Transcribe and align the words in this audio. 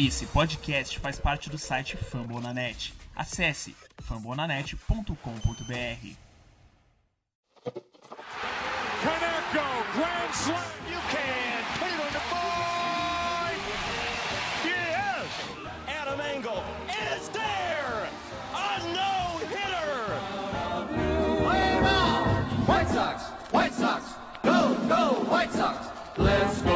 Esse 0.00 0.26
podcast 0.26 0.96
faz 1.00 1.18
parte 1.18 1.50
do 1.50 1.58
site 1.58 1.96
Fambonanet. 1.96 2.94
Acesse 3.16 3.74
fambonanet.com.br. 4.00 6.14
Kaneko, 9.02 9.66
grand 9.94 10.34
slam. 10.36 10.62
You 10.88 11.00
can 11.10 11.64
the 12.12 12.20
board. 12.30 13.58
Yes. 14.64 15.28
Adam 15.88 16.20
Engel 16.20 16.62
is 16.88 17.28
there. 17.30 18.08
A 18.54 18.78
no 18.94 19.38
hitter. 19.48 20.14
White 22.66 22.88
Sox, 22.88 23.22
White 23.50 23.74
Sox, 23.74 24.04
go, 24.44 24.76
go, 24.86 25.14
White 25.28 25.50
Sox. 25.52 25.88
Let's 26.16 26.62
go, 26.62 26.67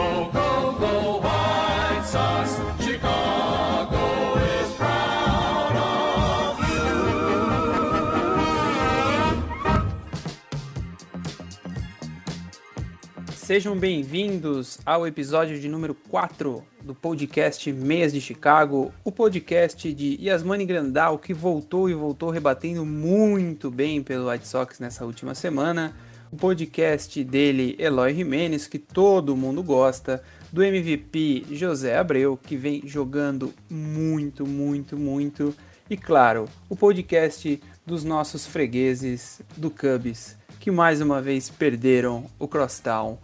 Sejam 13.53 13.77
bem-vindos 13.77 14.79
ao 14.83 15.07
episódio 15.07 15.61
de 15.61 15.69
número 15.69 15.95
4 15.95 16.65
do 16.83 16.95
podcast 16.95 17.71
Meias 17.71 18.11
de 18.11 18.19
Chicago, 18.19 18.91
o 19.05 19.13
podcast 19.13 19.93
de 19.93 20.17
Yasmani 20.19 20.65
Grandal, 20.65 21.19
que 21.19 21.35
voltou 21.35 21.91
e 21.91 21.93
voltou 21.93 22.31
rebatendo 22.31 22.83
muito 22.87 23.71
bem 23.71 24.03
pelo 24.03 24.31
White 24.31 24.49
Sox 24.49 24.81
nessa 24.81 25.05
última 25.05 25.35
semana. 25.35 25.95
O 26.33 26.37
podcast 26.39 27.23
dele, 27.23 27.77
Eloy 27.79 28.15
Jimenez, 28.15 28.67
que 28.67 28.79
todo 28.79 29.37
mundo 29.37 29.63
gosta. 29.63 30.23
Do 30.51 30.65
MVP 30.65 31.45
José 31.51 31.99
Abreu, 31.99 32.39
que 32.39 32.57
vem 32.57 32.81
jogando 32.87 33.53
muito, 33.69 34.47
muito, 34.47 34.97
muito. 34.97 35.55
E 35.91 35.97
claro, 35.99 36.47
o 36.71 36.75
podcast 36.75 37.63
dos 37.85 38.03
nossos 38.03 38.47
fregueses 38.47 39.43
do 39.59 39.71
Cubs, 39.71 40.39
que 40.59 40.71
mais 40.71 41.03
uma 41.03 41.21
vez 41.21 41.51
perderam 41.51 42.25
o 42.39 42.49
Crosstown 42.49 43.19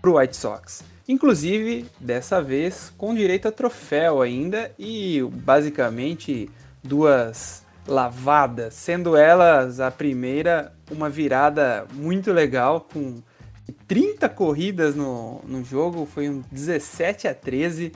para 0.00 0.10
o 0.10 0.18
White 0.18 0.36
Sox. 0.36 0.84
Inclusive, 1.08 1.86
dessa 1.98 2.42
vez 2.42 2.92
com 2.98 3.14
direito 3.14 3.48
a 3.48 3.52
troféu 3.52 4.20
ainda 4.20 4.70
e 4.78 5.22
basicamente 5.22 6.50
duas 6.82 7.64
lavadas, 7.86 8.74
sendo 8.74 9.16
elas 9.16 9.80
a 9.80 9.90
primeira 9.90 10.72
uma 10.90 11.08
virada 11.08 11.86
muito 11.94 12.32
legal 12.32 12.86
com 12.92 13.22
30 13.86 14.28
corridas 14.28 14.94
no, 14.94 15.40
no 15.46 15.64
jogo, 15.64 16.06
foi 16.06 16.28
um 16.28 16.42
17 16.52 17.26
a 17.26 17.34
13. 17.34 17.92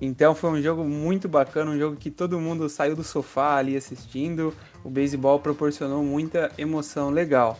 Então 0.00 0.34
foi 0.34 0.50
um 0.50 0.62
jogo 0.62 0.84
muito 0.84 1.28
bacana, 1.28 1.72
um 1.72 1.78
jogo 1.78 1.96
que 1.96 2.10
todo 2.10 2.40
mundo 2.40 2.68
saiu 2.68 2.94
do 2.94 3.02
sofá 3.02 3.56
ali 3.56 3.76
assistindo. 3.76 4.54
O 4.84 4.90
beisebol 4.90 5.40
proporcionou 5.40 6.02
muita 6.02 6.50
emoção 6.56 7.10
legal. 7.10 7.58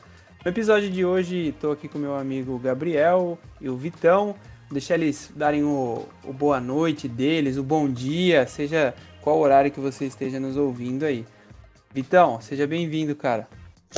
No 0.48 0.50
episódio 0.50 0.88
de 0.88 1.04
hoje, 1.04 1.48
estou 1.48 1.72
aqui 1.72 1.86
com 1.88 1.98
meu 1.98 2.16
amigo 2.16 2.58
Gabriel 2.58 3.38
e 3.60 3.68
o 3.68 3.76
Vitão. 3.76 4.34
Deixar 4.72 4.94
eles 4.94 5.30
darem 5.36 5.62
o, 5.62 6.06
o, 6.24 6.32
boa 6.32 6.58
noite 6.58 7.06
deles, 7.06 7.58
o 7.58 7.62
bom 7.62 7.86
dia, 7.86 8.46
seja 8.46 8.94
qual 9.20 9.38
horário 9.40 9.70
que 9.70 9.78
você 9.78 10.06
esteja 10.06 10.40
nos 10.40 10.56
ouvindo 10.56 11.04
aí. 11.04 11.26
Vitão, 11.92 12.40
seja 12.40 12.66
bem-vindo, 12.66 13.14
cara. 13.14 13.46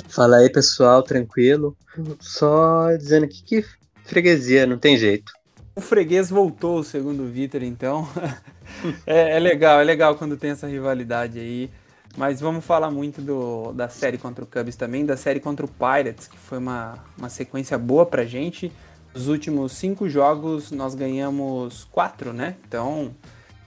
Fala 0.09 0.39
aí, 0.39 0.51
pessoal, 0.51 1.05
tranquilo. 1.05 1.77
Só 2.19 2.97
dizendo 2.97 3.27
aqui 3.27 3.45
que 3.45 3.65
freguesia, 4.03 4.67
não 4.67 4.77
tem 4.77 4.97
jeito. 4.97 5.33
O 5.77 5.81
freguês 5.81 6.31
voltou, 6.31 6.83
segundo 6.83 7.23
o 7.23 7.29
Vitor, 7.29 7.63
então. 7.63 8.09
é, 9.07 9.37
é 9.37 9.39
legal, 9.39 9.81
é 9.81 9.85
legal 9.85 10.17
quando 10.17 10.37
tem 10.37 10.51
essa 10.51 10.67
rivalidade 10.67 11.39
aí. 11.39 11.71
Mas 12.17 12.41
vamos 12.41 12.65
falar 12.65 12.91
muito 12.91 13.23
do, 13.23 13.73
da 13.73 13.89
série 13.89 14.19
contra 14.19 14.45
o 14.45 14.47
Cubs 14.47 14.77
também, 14.77 15.07
da 15.07 15.17
série 15.17 15.41
contra 15.41 15.65
o 15.65 15.69
Pirates, 15.69 16.27
que 16.27 16.37
foi 16.37 16.59
uma, 16.59 16.99
uma 17.17 17.29
sequência 17.29 17.79
boa 17.79 18.05
pra 18.05 18.25
gente. 18.25 18.73
Os 19.15 19.29
últimos 19.29 19.73
cinco 19.73 20.09
jogos 20.09 20.71
nós 20.71 20.95
ganhamos 20.95 21.85
quatro, 21.85 22.33
né? 22.33 22.57
Então 22.67 23.15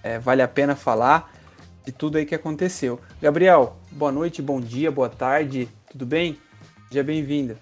é, 0.01 0.19
vale 0.19 0.41
a 0.41 0.47
pena 0.47 0.75
falar 0.75 1.34
de 1.85 1.91
tudo 1.91 2.18
aí 2.18 2.25
que 2.25 2.35
aconteceu. 2.35 3.00
Gabriel, 3.22 3.78
boa 3.91 4.12
noite, 4.12 4.41
bom 4.41 4.59
dia, 4.59 4.91
boa 4.91 5.09
tarde, 5.09 5.68
tudo 5.89 6.06
bem? 6.06 6.38
Seja 6.89 7.03
bem-vindo. 7.03 7.57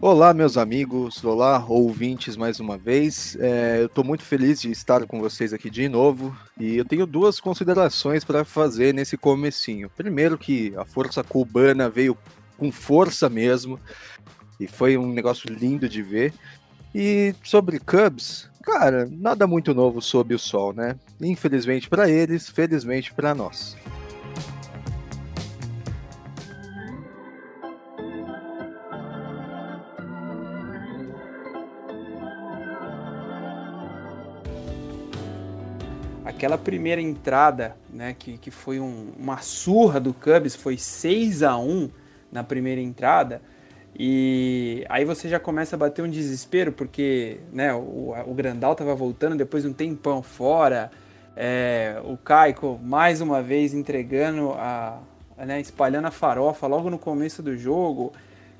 Olá, 0.00 0.34
meus 0.34 0.58
amigos, 0.58 1.24
olá, 1.24 1.64
ouvintes, 1.66 2.36
mais 2.36 2.60
uma 2.60 2.76
vez. 2.76 3.36
É, 3.40 3.78
eu 3.80 3.86
estou 3.86 4.04
muito 4.04 4.22
feliz 4.22 4.60
de 4.60 4.70
estar 4.70 5.06
com 5.06 5.20
vocês 5.20 5.52
aqui 5.52 5.70
de 5.70 5.88
novo 5.88 6.36
e 6.58 6.76
eu 6.76 6.84
tenho 6.84 7.06
duas 7.06 7.40
considerações 7.40 8.24
para 8.24 8.44
fazer 8.44 8.92
nesse 8.92 9.16
comecinho. 9.16 9.88
Primeiro 9.96 10.36
que 10.36 10.74
a 10.76 10.84
força 10.84 11.22
cubana 11.24 11.88
veio 11.88 12.16
com 12.58 12.70
força 12.70 13.28
mesmo 13.30 13.80
e 14.60 14.66
foi 14.66 14.98
um 14.98 15.12
negócio 15.12 15.50
lindo 15.50 15.88
de 15.88 16.02
ver. 16.02 16.34
E 16.94 17.34
sobre 17.42 17.78
Cubs, 17.78 18.50
cara, 18.62 19.08
nada 19.10 19.46
muito 19.46 19.72
novo 19.72 20.02
sob 20.02 20.34
o 20.34 20.38
sol, 20.38 20.72
né? 20.72 20.96
Infelizmente 21.20 21.88
para 21.88 22.10
eles, 22.10 22.48
felizmente 22.48 23.12
para 23.12 23.34
nós. 23.34 23.76
Aquela 36.44 36.58
primeira 36.58 37.00
entrada, 37.00 37.74
né, 37.90 38.14
que, 38.18 38.36
que 38.36 38.50
foi 38.50 38.78
um, 38.78 39.12
uma 39.18 39.38
surra 39.38 39.98
do 39.98 40.12
Cubs, 40.12 40.54
foi 40.54 40.76
6 40.76 41.42
a 41.42 41.56
1 41.56 41.88
na 42.30 42.44
primeira 42.44 42.82
entrada, 42.82 43.40
e 43.98 44.84
aí 44.90 45.06
você 45.06 45.26
já 45.26 45.40
começa 45.40 45.74
a 45.74 45.78
bater 45.78 46.02
um 46.02 46.10
desespero, 46.10 46.70
porque 46.70 47.38
né, 47.50 47.72
o, 47.72 48.14
o 48.26 48.34
Grandal 48.34 48.72
estava 48.72 48.94
voltando 48.94 49.36
depois 49.36 49.62
de 49.62 49.70
um 49.70 49.72
tempão 49.72 50.22
fora, 50.22 50.90
é, 51.34 51.98
o 52.04 52.14
Caico 52.18 52.78
mais 52.82 53.22
uma 53.22 53.42
vez 53.42 53.72
entregando 53.72 54.52
a, 54.52 54.98
né, 55.38 55.62
espalhando 55.62 56.08
a 56.08 56.10
farofa 56.10 56.66
logo 56.66 56.90
no 56.90 56.98
começo 56.98 57.42
do 57.42 57.56
jogo. 57.56 58.12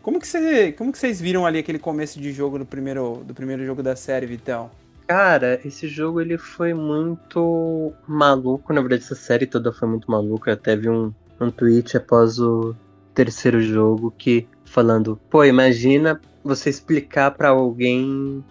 Como 0.02 0.18
que, 0.18 0.26
você, 0.26 0.72
como 0.72 0.90
que 0.90 0.98
vocês 0.98 1.20
viram 1.20 1.44
ali 1.44 1.58
aquele 1.58 1.78
começo 1.78 2.18
de 2.18 2.32
jogo 2.32 2.58
do 2.58 2.64
primeiro, 2.64 3.22
do 3.26 3.34
primeiro 3.34 3.66
jogo 3.66 3.82
da 3.82 3.94
série, 3.94 4.24
Vitão? 4.24 4.70
Cara, 5.06 5.60
esse 5.64 5.86
jogo 5.86 6.20
ele 6.20 6.38
foi 6.38 6.72
muito 6.72 7.92
maluco. 8.06 8.72
Na 8.72 8.80
verdade, 8.80 9.02
essa 9.02 9.14
série 9.14 9.46
toda 9.46 9.72
foi 9.72 9.86
muito 9.86 10.10
maluca. 10.10 10.50
Eu 10.50 10.54
até 10.54 10.74
vi 10.74 10.88
um, 10.88 11.12
um 11.40 11.50
tweet 11.50 11.96
após 11.96 12.38
o 12.38 12.74
terceiro 13.12 13.60
jogo 13.60 14.10
que 14.16 14.48
falando: 14.64 15.20
pô, 15.28 15.44
imagina 15.44 16.20
você 16.42 16.70
explicar 16.70 17.32
para 17.32 17.50
alguém 17.50 18.42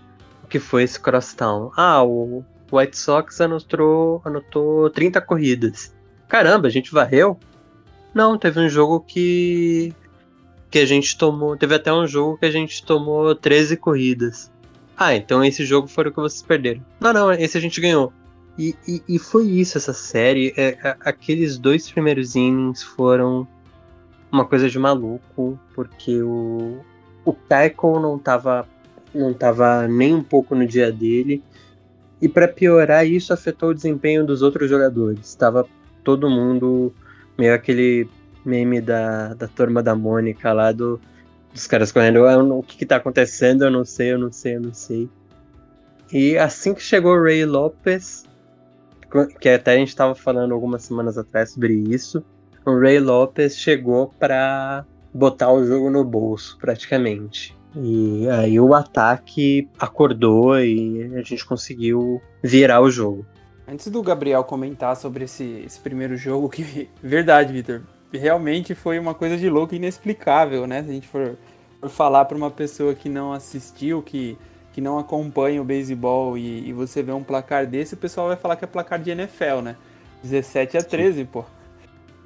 o 0.44 0.48
que 0.48 0.60
foi 0.60 0.84
esse 0.84 1.00
crosstown. 1.00 1.72
Ah, 1.76 2.04
o 2.04 2.44
White 2.72 2.98
Sox 2.98 3.42
anotou, 3.42 4.22
anotou 4.24 4.90
30 4.92 5.22
corridas. 5.22 5.94
Caramba, 6.28 6.68
a 6.68 6.72
gente 6.72 6.92
varreu? 6.92 7.38
Não, 8.14 8.38
teve 8.38 8.60
um 8.60 8.70
jogo 8.70 9.00
que 9.00 9.94
que 10.70 10.80
a 10.80 10.86
gente 10.88 11.16
tomou, 11.16 11.56
teve 11.56 11.76
até 11.76 11.94
um 11.94 12.08
jogo 12.08 12.36
que 12.36 12.48
a 12.48 12.52
gente 12.52 12.84
tomou 12.84 13.36
13 13.36 13.78
corridas. 13.78 14.52
Ah, 14.98 15.16
então 15.16 15.44
esse 15.44 15.66
jogo 15.66 15.88
foi 15.88 16.08
o 16.08 16.12
que 16.12 16.20
vocês 16.20 16.42
perderam. 16.42 16.86
Não, 17.00 17.14
não, 17.14 17.32
esse 17.32 17.58
a 17.58 17.62
gente 17.62 17.82
ganhou. 17.82 18.14
E, 18.58 18.76
e, 18.88 19.02
e 19.08 19.20
foi 19.20 19.48
isso 19.48 19.78
essa 19.78 19.94
série. 19.94 20.54
É, 20.56 20.78
é, 20.84 20.96
aqueles 21.02 21.58
dois 21.58 21.90
primeiros 21.90 22.36
innings 22.36 22.84
foram 22.84 23.48
uma 24.32 24.46
coisa 24.46 24.70
de 24.70 24.78
maluco, 24.78 25.60
porque 25.74 26.22
o, 26.22 26.80
o 27.26 27.34
Tackle 27.34 28.00
não 28.00 28.18
tava, 28.18 28.68
não 29.14 29.34
tava 29.34 29.88
nem 29.88 30.14
um 30.14 30.24
pouco 30.24 30.56
no 30.56 30.66
dia 30.68 30.92
dele. 30.92 31.44
E 32.22 32.30
para 32.30 32.48
piorar, 32.48 33.06
isso 33.06 33.34
afetou 33.34 33.70
o 33.70 33.74
desempenho 33.74 34.26
dos 34.26 34.42
outros 34.42 34.70
jogadores. 34.70 35.28
Estava 35.28 35.68
todo 36.04 36.30
mundo 36.30 36.94
meio 37.38 37.54
aquele 37.54 38.08
meme 38.46 38.80
da, 38.80 39.34
da 39.34 39.48
turma 39.48 39.82
da 39.82 39.96
Mônica 39.96 40.52
lá 40.54 40.72
do 40.72 41.00
dos 41.54 41.68
caras 41.68 41.92
correndo, 41.92 42.24
o 42.58 42.64
que, 42.64 42.78
que 42.78 42.86
tá 42.86 42.96
acontecendo, 42.96 43.64
eu 43.64 43.72
não 43.72 43.86
sei, 43.86 44.14
eu 44.14 44.18
não 44.18 44.32
sei, 44.32 44.56
eu 44.56 44.62
não 44.62 44.74
sei. 44.74 45.10
E 46.12 46.38
assim 46.38 46.74
que 46.74 46.82
chegou 46.82 47.14
o 47.16 47.24
Ray 47.24 47.46
Lopes, 47.46 48.26
que 49.40 49.50
até 49.50 49.74
a 49.74 49.78
gente 49.78 49.96
tava 49.96 50.16
falando 50.16 50.54
algumas 50.54 50.84
semanas 50.84 51.18
atrás 51.18 51.52
sobre 51.52 51.74
isso, 51.74 52.24
o 52.66 52.80
Ray 52.80 53.00
Lopes 53.00 53.58
chegou 53.58 54.14
para 54.20 54.86
botar 55.14 55.52
o 55.52 55.66
jogo 55.66 55.90
no 55.90 56.04
bolso, 56.04 56.58
praticamente. 56.60 57.56
E 57.76 58.28
aí 58.30 58.60
o 58.60 58.74
ataque 58.74 59.68
acordou 59.80 60.60
e 60.60 61.16
a 61.16 61.22
gente 61.22 61.46
conseguiu 61.46 62.22
virar 62.42 62.82
o 62.82 62.90
jogo. 62.90 63.26
Antes 63.68 63.88
do 63.88 64.04
Gabriel 64.04 64.44
comentar 64.44 64.96
sobre 64.96 65.24
esse, 65.26 65.64
esse 65.66 65.80
primeiro 65.80 66.16
jogo, 66.16 66.50
que 66.50 66.90
verdade, 67.02 67.54
Vitor, 67.54 67.82
realmente 68.18 68.76
foi 68.76 69.00
uma 69.00 69.14
coisa 69.14 69.38
de 69.38 69.50
louco 69.50 69.74
inexplicável, 69.74 70.68
né? 70.68 70.84
Se 70.84 70.90
a 70.90 70.94
gente 70.94 71.08
for, 71.08 71.36
for 71.80 71.90
falar 71.90 72.26
para 72.26 72.38
uma 72.38 72.52
pessoa 72.52 72.94
que 72.94 73.10
não 73.10 73.34
assistiu, 73.34 74.02
que, 74.02 74.38
que 74.72 74.80
não 74.80 75.00
acompanha 75.00 75.62
o 75.62 75.66
beisebol 75.66 76.38
e, 76.38 76.70
e, 76.70 76.74
você 76.74 77.02
vê 77.02 77.12
um 77.12 77.24
placar 77.24 77.66
desse, 77.66 77.96
o 77.96 77.98
pessoal 77.98 78.28
vai 78.28 78.38
falar 78.38 78.56
que 78.56 78.64
é 78.64 78.68
placar 78.68 79.00
de 79.00 79.12
NFL, 79.12 79.62
né? 79.64 79.76
17 80.24 80.78
a 80.78 80.84
13, 80.84 81.26
pô. 81.26 81.44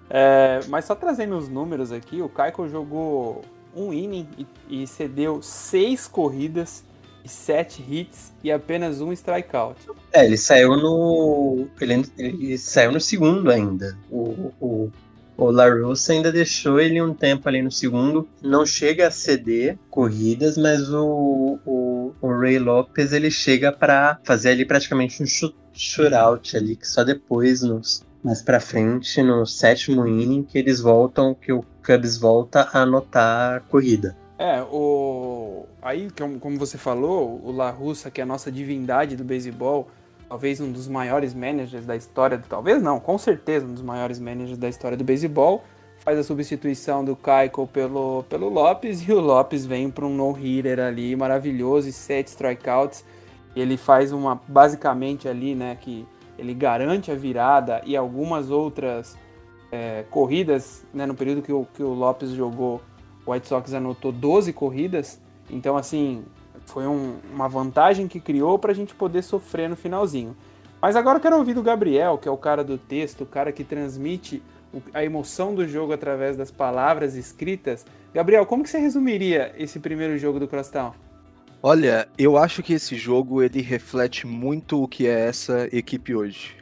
É, 0.09 0.59
mas 0.67 0.85
só 0.85 0.95
trazendo 0.95 1.37
os 1.37 1.49
números 1.49 1.91
aqui, 1.91 2.21
o 2.21 2.29
Kaiko 2.29 2.67
jogou 2.69 3.41
um 3.75 3.93
inning 3.93 4.27
e, 4.37 4.83
e 4.83 4.87
cedeu 4.87 5.41
seis 5.41 6.07
corridas 6.07 6.83
e 7.23 7.29
sete 7.29 7.83
hits 7.87 8.31
e 8.43 8.51
apenas 8.51 9.01
um 9.01 9.11
strikeout. 9.11 9.79
É, 10.13 10.25
ele 10.25 10.37
saiu 10.37 10.77
no. 10.77 11.67
Ele, 11.79 12.05
ele 12.17 12.57
saiu 12.57 12.91
no 12.91 13.01
segundo 13.01 13.51
ainda. 13.51 13.97
O, 14.09 14.53
o, 14.61 14.91
o 15.37 15.51
La 15.51 15.69
Russa 15.69 16.13
ainda 16.13 16.31
deixou 16.31 16.79
ele 16.79 17.01
um 17.01 17.13
tempo 17.13 17.47
ali 17.47 17.61
no 17.61 17.71
segundo. 17.71 18.27
Não 18.41 18.65
chega 18.65 19.07
a 19.07 19.11
ceder 19.11 19.77
corridas, 19.89 20.57
mas 20.57 20.91
o, 20.91 21.59
o, 21.65 22.13
o 22.19 22.39
Ray 22.39 22.57
Lopes 22.57 23.13
ele 23.13 23.29
chega 23.29 23.71
para 23.71 24.19
fazer 24.23 24.49
ali 24.49 24.65
praticamente 24.65 25.21
um 25.21 25.27
shoot, 25.27 25.55
shootout 25.73 26.57
ali, 26.57 26.75
que 26.75 26.87
só 26.87 27.03
depois 27.03 27.61
nos 27.61 28.05
mais 28.23 28.41
pra 28.41 28.59
frente, 28.59 29.21
no 29.21 29.45
sétimo 29.45 30.05
inning, 30.05 30.43
que 30.43 30.57
eles 30.57 30.81
voltam, 30.81 31.33
que 31.33 31.53
o 31.53 31.63
Cubs 31.85 32.17
volta 32.17 32.67
a 32.73 32.81
anotar 32.81 33.57
a 33.57 33.59
corrida. 33.61 34.17
É, 34.37 34.61
o. 34.63 35.65
Aí, 35.81 36.09
como 36.39 36.59
você 36.59 36.77
falou, 36.77 37.41
o 37.43 37.51
La 37.51 37.69
Russa, 37.69 38.11
que 38.11 38.19
é 38.19 38.23
a 38.23 38.27
nossa 38.27 38.51
divindade 38.51 39.15
do 39.15 39.23
beisebol, 39.23 39.89
talvez 40.27 40.59
um 40.59 40.71
dos 40.71 40.87
maiores 40.87 41.33
managers 41.33 41.85
da 41.85 41.95
história, 41.95 42.41
talvez 42.47 42.81
não, 42.81 42.99
com 42.99 43.17
certeza 43.17 43.65
um 43.65 43.73
dos 43.73 43.81
maiores 43.81 44.19
managers 44.19 44.57
da 44.57 44.67
história 44.67 44.97
do 44.97 45.03
beisebol, 45.03 45.63
faz 45.99 46.19
a 46.19 46.23
substituição 46.23 47.03
do 47.03 47.15
Keiko 47.15 47.67
pelo, 47.67 48.23
pelo 48.29 48.49
Lopes 48.49 49.07
e 49.07 49.11
o 49.11 49.19
Lopes 49.19 49.65
vem 49.65 49.89
para 49.89 50.05
um 50.05 50.13
no-hitter 50.13 50.79
ali 50.79 51.15
maravilhoso 51.15 51.89
e 51.89 51.91
sete 51.91 52.27
strikeouts. 52.27 53.03
Ele 53.55 53.75
faz 53.75 54.11
uma, 54.11 54.39
basicamente 54.47 55.27
ali, 55.27 55.55
né, 55.55 55.75
que 55.79 56.05
ele 56.37 56.53
garante 56.53 57.11
a 57.11 57.15
virada 57.15 57.81
e 57.85 57.97
algumas 57.97 58.51
outras 58.51 59.17
é, 59.71 60.05
corridas, 60.09 60.85
né, 60.93 61.05
no 61.05 61.15
período 61.15 61.41
que 61.41 61.51
o, 61.51 61.65
que 61.73 61.83
o 61.83 61.93
Lopes 61.93 62.29
jogou, 62.31 62.81
o 63.25 63.31
White 63.31 63.47
Sox 63.47 63.73
anotou 63.73 64.11
12 64.11 64.53
corridas, 64.53 65.19
então 65.49 65.75
assim, 65.75 66.23
foi 66.67 66.85
um, 66.85 67.15
uma 67.33 67.47
vantagem 67.47 68.07
que 68.07 68.19
criou 68.19 68.59
para 68.59 68.71
a 68.71 68.75
gente 68.75 68.93
poder 68.93 69.23
sofrer 69.23 69.69
no 69.69 69.75
finalzinho. 69.75 70.35
Mas 70.81 70.95
agora 70.95 71.17
eu 71.17 71.21
quero 71.21 71.37
ouvir 71.37 71.53
do 71.53 71.63
Gabriel, 71.63 72.17
que 72.17 72.27
é 72.27 72.31
o 72.31 72.37
cara 72.37 72.63
do 72.63 72.77
texto, 72.77 73.21
o 73.21 73.25
cara 73.25 73.51
que 73.51 73.63
transmite 73.63 74.43
a 74.93 75.03
emoção 75.03 75.55
do 75.55 75.67
jogo 75.67 75.93
através 75.93 76.37
das 76.37 76.51
palavras 76.51 77.15
escritas. 77.15 77.85
Gabriel, 78.13 78.45
como 78.45 78.63
que 78.63 78.69
você 78.69 78.77
resumiria 78.77 79.53
esse 79.57 79.79
primeiro 79.79 80.17
jogo 80.17 80.39
do 80.39 80.47
Crosstown? 80.47 80.93
Olha, 81.63 82.07
eu 82.17 82.37
acho 82.37 82.61
que 82.61 82.73
esse 82.73 82.95
jogo 82.95 83.41
ele 83.41 83.61
reflete 83.61 84.27
muito 84.27 84.83
o 84.83 84.87
que 84.87 85.07
é 85.07 85.27
essa 85.27 85.67
equipe 85.71 86.13
hoje. 86.13 86.55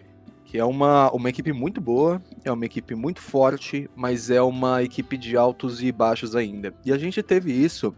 Que 0.45 0.57
é 0.57 0.63
uma, 0.63 1.11
uma 1.11 1.29
equipe 1.29 1.51
muito 1.51 1.81
boa, 1.81 2.21
é 2.45 2.51
uma 2.51 2.65
equipe 2.65 2.95
muito 2.95 3.19
forte, 3.19 3.89
mas 3.95 4.29
é 4.29 4.41
uma 4.41 4.81
equipe 4.81 5.17
de 5.17 5.35
altos 5.35 5.83
e 5.83 5.91
baixos 5.91 6.35
ainda. 6.35 6.73
E 6.85 6.93
a 6.93 6.97
gente 6.97 7.21
teve 7.21 7.51
isso 7.51 7.93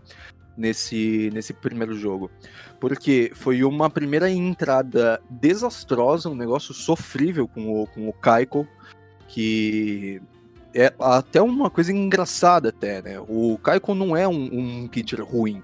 nesse, 0.58 1.30
nesse 1.34 1.54
primeiro 1.54 1.96
jogo. 1.96 2.30
Porque 2.80 3.32
foi 3.36 3.64
uma 3.64 3.90
primeira 3.90 4.30
entrada 4.30 5.22
desastrosa, 5.30 6.30
um 6.30 6.36
negócio 6.36 6.74
sofrível 6.74 7.48
com 7.48 7.84
o, 7.84 7.88
com 7.88 8.10
o 8.10 8.14
Kaiko, 8.14 8.68
que 9.28 10.22
é 10.74 10.94
até 11.00 11.42
uma 11.42 11.70
coisa 11.70 11.92
engraçada 11.92 12.70
até, 12.70 13.02
né? 13.02 13.20
O 13.28 13.58
Kaiko 13.62 13.94
não 13.94 14.16
é 14.16 14.28
um, 14.28 14.50
um 14.84 14.88
pitcher 14.88 15.24
ruim. 15.24 15.62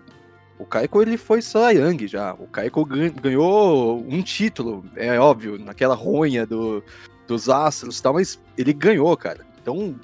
O 0.57 0.65
Kaiko 0.65 1.01
ele 1.01 1.17
foi 1.17 1.39
Young 1.75 2.07
já. 2.07 2.33
O 2.33 2.47
Kaiko 2.47 2.85
ganhou 2.85 3.99
um 4.07 4.21
título, 4.21 4.85
é 4.95 5.19
óbvio, 5.19 5.57
naquela 5.57 5.95
ronha 5.95 6.45
do, 6.45 6.83
dos 7.27 7.49
Astros 7.49 7.99
e 7.99 8.03
tal, 8.03 8.13
mas 8.13 8.39
ele 8.57 8.71
ganhou, 8.73 9.15
cara. 9.17 9.45
Então, 9.61 9.95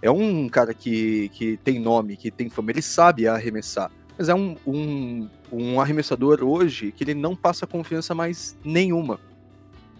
é 0.00 0.10
um 0.10 0.48
cara 0.48 0.72
que, 0.72 1.28
que 1.30 1.56
tem 1.58 1.78
nome, 1.78 2.16
que 2.16 2.30
tem 2.30 2.48
fama, 2.48 2.70
ele 2.70 2.82
sabe 2.82 3.26
arremessar. 3.26 3.90
Mas 4.18 4.28
é 4.28 4.34
um, 4.34 4.56
um, 4.66 5.28
um 5.52 5.80
arremessador 5.80 6.42
hoje 6.42 6.92
que 6.92 7.04
ele 7.04 7.14
não 7.14 7.36
passa 7.36 7.66
confiança 7.66 8.14
mais 8.14 8.56
nenhuma. 8.64 9.20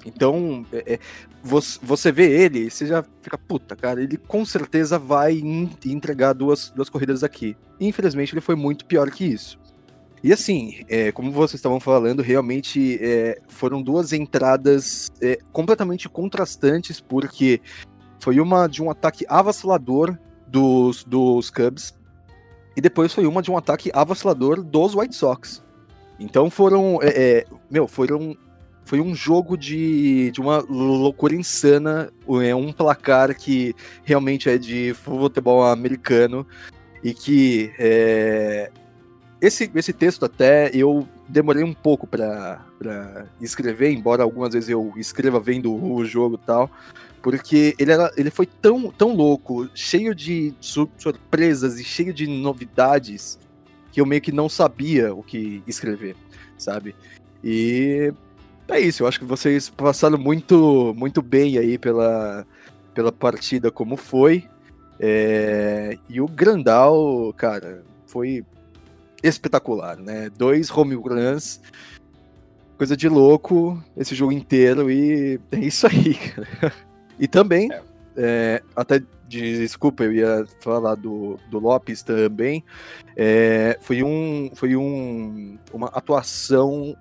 Então, 0.05 0.65
é, 0.73 0.95
é, 0.95 0.99
você, 1.43 1.79
você 1.83 2.13
vê 2.13 2.31
ele, 2.31 2.71
você 2.71 2.87
já 2.87 3.05
fica, 3.23 3.39
puta, 3.39 3.77
cara, 3.77 4.03
ele 4.03 4.17
com 4.17 4.45
certeza 4.45 4.99
vai 4.99 5.41
entregar 5.87 6.33
duas, 6.33 6.71
duas 6.71 6.89
corridas 6.89 7.23
aqui. 7.23 7.57
Infelizmente, 7.81 8.33
ele 8.33 8.41
foi 8.41 8.55
muito 8.55 8.85
pior 8.85 9.11
que 9.11 9.25
isso. 9.25 9.59
E 10.23 10.33
assim, 10.33 10.85
é, 10.89 11.13
como 11.13 11.31
vocês 11.31 11.55
estavam 11.55 11.79
falando, 11.79 12.23
realmente 12.23 12.99
é, 13.01 13.41
foram 13.47 13.81
duas 13.81 14.13
entradas 14.13 15.09
é, 15.23 15.39
completamente 15.53 16.09
contrastantes, 16.09 17.01
porque 17.01 17.61
foi 18.19 18.41
uma 18.41 18.67
de 18.67 18.83
um 18.83 18.91
ataque 18.91 19.25
avassalador 19.29 20.19
dos, 20.47 21.05
dos 21.05 21.51
Cubs, 21.51 21.95
e 22.79 22.81
depois 22.81 23.13
foi 23.13 23.27
uma 23.27 23.43
de 23.43 23.51
um 23.51 23.57
ataque 23.57 23.91
avassalador 23.93 24.63
dos 24.63 24.95
White 24.95 25.17
Sox. 25.17 25.65
Então 26.17 26.49
foram. 26.49 27.01
É, 27.03 27.09
é, 27.09 27.45
meu, 27.69 27.89
foram. 27.89 28.37
Foi 28.85 29.01
um 29.01 29.17
jogo 29.17 29.59
de, 29.59 30.31
de 30.31 30.41
uma 30.41 30.59
loucura 30.61 31.35
insana. 31.35 32.09
É 32.47 32.55
um 32.55 32.73
placar 32.73 33.35
que 33.37 33.75
realmente 34.05 34.49
é 34.49 34.57
de 34.57 34.95
futebol 34.95 35.65
americano. 35.65 36.47
E 37.03 37.13
que 37.13 37.73
é, 37.81 38.71
esse, 39.41 39.69
esse 39.75 39.93
texto 39.93 40.25
até 40.25 40.71
eu 40.73 41.05
demorei 41.29 41.65
um 41.65 41.75
pouco 41.75 42.07
para 42.07 43.27
escrever, 43.41 43.91
embora 43.91 44.23
algumas 44.23 44.55
vezes 44.55 44.69
eu 44.69 44.93
escreva 44.97 45.41
vendo 45.41 45.75
o 45.75 46.05
jogo 46.05 46.39
e 46.41 46.47
tal, 46.47 46.71
porque 47.23 47.75
ele, 47.79 47.93
era, 47.93 48.11
ele 48.17 48.31
foi 48.31 48.47
tão, 48.47 48.91
tão 48.91 49.15
louco, 49.15 49.69
cheio 49.75 50.15
de 50.15 50.55
surpresas 50.61 51.79
e 51.79 51.85
cheio 51.85 52.13
de 52.13 52.27
novidades, 52.27 53.39
que 53.93 54.01
eu 54.01 54.07
meio 54.07 54.21
que 54.21 54.33
não 54.33 54.49
sabia 54.49 55.15
o 55.15 55.23
que 55.23 55.63
escrever, 55.67 56.17
sabe? 56.57 56.95
E 57.43 58.13
é 58.69 58.81
isso, 58.81 59.03
eu 59.03 59.07
acho 59.07 59.19
que 59.19 59.25
vocês 59.25 59.69
passaram 59.69 60.19
muito, 60.19 60.95
muito 60.97 61.23
bem 61.23 61.59
aí 61.59 61.79
pela, 61.79 62.47
pela 62.95 63.11
partida 63.11 63.71
como 63.71 63.97
foi. 63.97 64.49
É, 65.01 65.97
e 66.09 66.21
o 66.21 66.27
Grandal, 66.27 67.33
cara, 67.37 67.85
foi 68.07 68.45
espetacular, 69.23 69.97
né? 69.97 70.31
Dois 70.31 70.71
home 70.71 70.95
runs, 70.95 71.61
coisa 72.77 72.97
de 72.97 73.09
louco 73.09 73.83
esse 73.97 74.15
jogo 74.15 74.33
inteiro 74.33 74.91
e 74.91 75.41
é 75.51 75.59
isso 75.59 75.87
aí, 75.87 76.15
cara. 76.15 76.73
E 77.19 77.27
também, 77.27 77.73
é. 77.73 77.83
É, 78.21 78.63
até 78.75 79.01
desculpa, 79.29 80.03
eu 80.03 80.13
ia 80.13 80.45
falar 80.61 80.97
do, 80.97 81.39
do 81.51 81.59
Lopes 81.59 82.03
também, 82.03 82.65
é, 83.17 83.79
foi, 83.81 84.03
um, 84.03 84.51
foi 84.55 84.75
um, 84.75 85.57
uma 85.73 85.87
atuação 85.89 86.97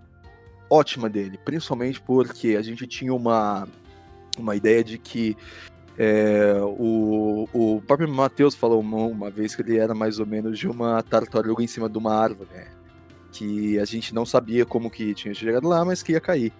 ótima 0.70 1.10
dele, 1.10 1.40
principalmente 1.44 2.00
porque 2.02 2.56
a 2.56 2.62
gente 2.62 2.86
tinha 2.86 3.14
uma, 3.14 3.68
uma 4.38 4.56
ideia 4.56 4.84
de 4.84 4.98
que 4.98 5.36
é, 5.98 6.60
o, 6.62 7.48
o 7.52 7.82
próprio 7.88 8.08
Matheus 8.08 8.54
falou 8.54 8.80
uma, 8.80 8.98
uma, 8.98 9.30
vez 9.32 9.56
que 9.56 9.64
ele 9.64 9.78
era 9.78 9.96
mais 9.96 10.20
ou 10.20 10.26
menos 10.28 10.60
de 10.60 10.68
uma 10.68 11.02
tartaruga 11.02 11.64
em 11.64 11.68
cima 11.68 11.90
de 11.90 11.98
uma 11.98 12.14
árvore, 12.14 12.50
né? 12.54 12.68
Que 13.32 13.80
a 13.80 13.86
gente 13.86 14.14
não 14.14 14.26
sabia 14.26 14.66
como 14.66 14.92
que 14.92 15.16
tinha 15.16 15.34
chegado 15.34 15.68
lá, 15.68 15.84
mas 15.84 16.04
que 16.04 16.12
ia 16.12 16.22
cair. 16.22 16.54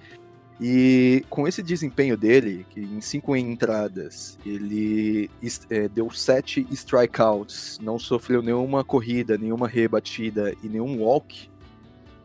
E 0.60 1.24
com 1.30 1.48
esse 1.48 1.62
desempenho 1.62 2.18
dele, 2.18 2.66
que 2.72 2.80
em 2.80 3.00
cinco 3.00 3.36
entradas 3.36 4.40
ele 4.44 5.30
é, 5.70 5.88
deu 5.88 6.10
sete 6.10 6.66
strikeouts, 6.72 7.80
não 7.80 8.00
sofreu 8.00 8.42
nenhuma 8.42 8.84
corrida, 8.84 9.38
nenhuma 9.38 9.68
rebatida 9.68 10.56
e 10.64 10.68
nenhum 10.68 11.00
walk, 11.00 11.48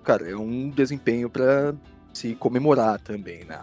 cara, 0.03 0.31
é 0.31 0.37
um 0.37 0.71
desempenho 0.71 1.29
para 1.29 1.75
se 2.13 2.35
comemorar 2.35 2.99
também, 3.01 3.45
né? 3.45 3.61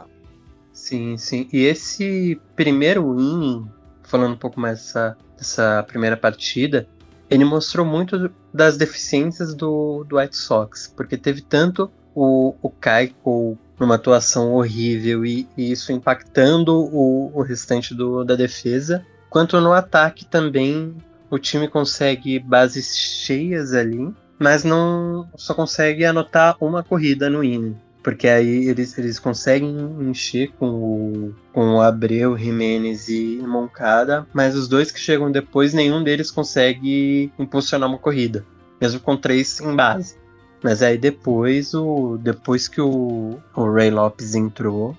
Sim, 0.71 1.17
sim. 1.17 1.49
E 1.51 1.65
esse 1.65 2.39
primeiro 2.55 3.19
inning, 3.19 3.67
falando 4.03 4.33
um 4.33 4.37
pouco 4.37 4.59
mais 4.59 4.77
dessa, 4.77 5.17
dessa 5.35 5.83
primeira 5.83 6.15
partida, 6.15 6.87
ele 7.29 7.43
mostrou 7.43 7.85
muito 7.85 8.31
das 8.53 8.77
deficiências 8.77 9.53
do, 9.53 10.03
do 10.03 10.17
White 10.17 10.37
Sox, 10.37 10.91
porque 10.95 11.17
teve 11.17 11.41
tanto 11.41 11.91
o, 12.15 12.55
o 12.61 12.69
Keiko 12.69 13.57
numa 13.79 13.95
atuação 13.95 14.53
horrível 14.53 15.25
e, 15.25 15.47
e 15.57 15.71
isso 15.71 15.91
impactando 15.91 16.75
o, 16.75 17.31
o 17.33 17.41
restante 17.41 17.95
do, 17.95 18.23
da 18.23 18.35
defesa, 18.35 19.05
quanto 19.29 19.59
no 19.61 19.71
ataque 19.71 20.25
também 20.25 20.95
o 21.29 21.37
time 21.37 21.67
consegue 21.67 22.39
bases 22.39 22.97
cheias 22.97 23.73
ali, 23.73 24.13
mas 24.37 24.63
não 24.63 25.29
só 25.35 25.53
consegue 25.53 26.03
anotar 26.03 26.55
uma 26.59 26.83
corrida 26.83 27.29
no 27.29 27.43
inning. 27.43 27.77
Porque 28.01 28.27
aí 28.27 28.67
eles, 28.67 28.97
eles 28.97 29.19
conseguem 29.19 29.75
encher 30.01 30.51
com 30.57 30.69
o, 30.69 31.35
com 31.51 31.75
o 31.75 31.81
Abreu, 31.81 32.37
Jimenez 32.37 33.09
e 33.09 33.41
Moncada, 33.45 34.25
mas 34.33 34.55
os 34.55 34.67
dois 34.67 34.89
que 34.89 34.99
chegam 34.99 35.29
depois, 35.29 35.73
nenhum 35.73 36.01
deles 36.01 36.31
consegue 36.31 37.31
impulsionar 37.37 37.89
uma 37.89 37.97
corrida, 37.97 38.45
mesmo 38.79 39.01
com 39.01 39.17
três 39.17 39.59
em 39.59 39.75
base. 39.75 40.17
Mas 40.61 40.81
aí 40.81 40.97
depois, 40.97 41.73
o, 41.73 42.17
depois 42.17 42.67
que 42.67 42.81
o, 42.81 43.39
o 43.55 43.71
Ray 43.71 43.89
Lopes 43.89 44.35
entrou, 44.35 44.95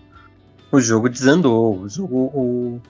o 0.73 0.81
jogo 0.81 1.09
desandou. 1.09 1.81
O 1.81 1.89
jogo. 1.89 2.17
O, 2.17 2.81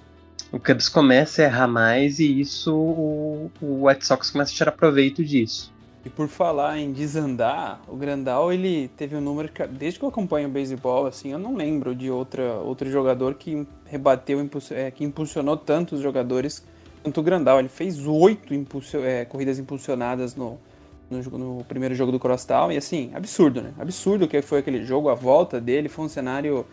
o 0.53 0.59
Cubs 0.59 0.89
começa 0.89 1.43
a 1.43 1.45
errar 1.45 1.69
mais 1.69 2.19
e 2.19 2.41
isso 2.41 2.75
o, 2.75 3.51
o 3.63 3.87
White 3.87 4.05
Sox 4.05 4.31
começa 4.31 4.51
a 4.51 4.55
tirar 4.55 4.73
proveito 4.73 5.25
disso. 5.25 5.73
E 6.05 6.09
por 6.09 6.29
falar 6.29 6.79
em 6.79 6.93
desandar, 6.93 7.81
o 7.87 7.95
Grandal 7.95 8.53
ele 8.53 8.89
teve 8.97 9.15
um 9.15 9.21
número 9.21 9.51
que, 9.51 9.65
desde 9.67 9.99
que 9.99 10.05
eu 10.05 10.09
acompanho 10.09 10.49
o 10.49 10.51
beisebol, 10.51 11.07
assim, 11.07 11.31
eu 11.31 11.39
não 11.39 11.55
lembro 11.55 11.95
de 11.95 12.11
outra, 12.11 12.55
outro 12.55 12.91
jogador 12.91 13.35
que 13.35 13.67
rebateu, 13.85 14.41
é, 14.71 14.91
que 14.91 15.05
impulsionou 15.05 15.59
tantos 15.59 16.01
jogadores 16.01 16.65
quanto 17.03 17.21
o 17.21 17.23
Grandal. 17.23 17.59
Ele 17.59 17.69
fez 17.69 18.07
oito 18.07 18.55
é, 19.05 19.27
corridas 19.27 19.59
impulsionadas 19.59 20.35
no, 20.35 20.59
no, 21.11 21.39
no, 21.39 21.65
primeiro 21.65 21.95
jogo 21.95 22.13
do 22.13 22.19
Crosstown 22.19 22.71
e 22.71 22.77
assim, 22.77 23.11
absurdo, 23.15 23.61
né? 23.61 23.75
Absurdo 23.79 24.29
que 24.29 24.41
foi 24.41 24.61
aquele 24.61 24.85
jogo, 24.85 25.09
a 25.09 25.15
volta 25.15 25.61
dele 25.61 25.89
foi 25.89 26.05
um 26.05 26.09
cenário 26.09 26.65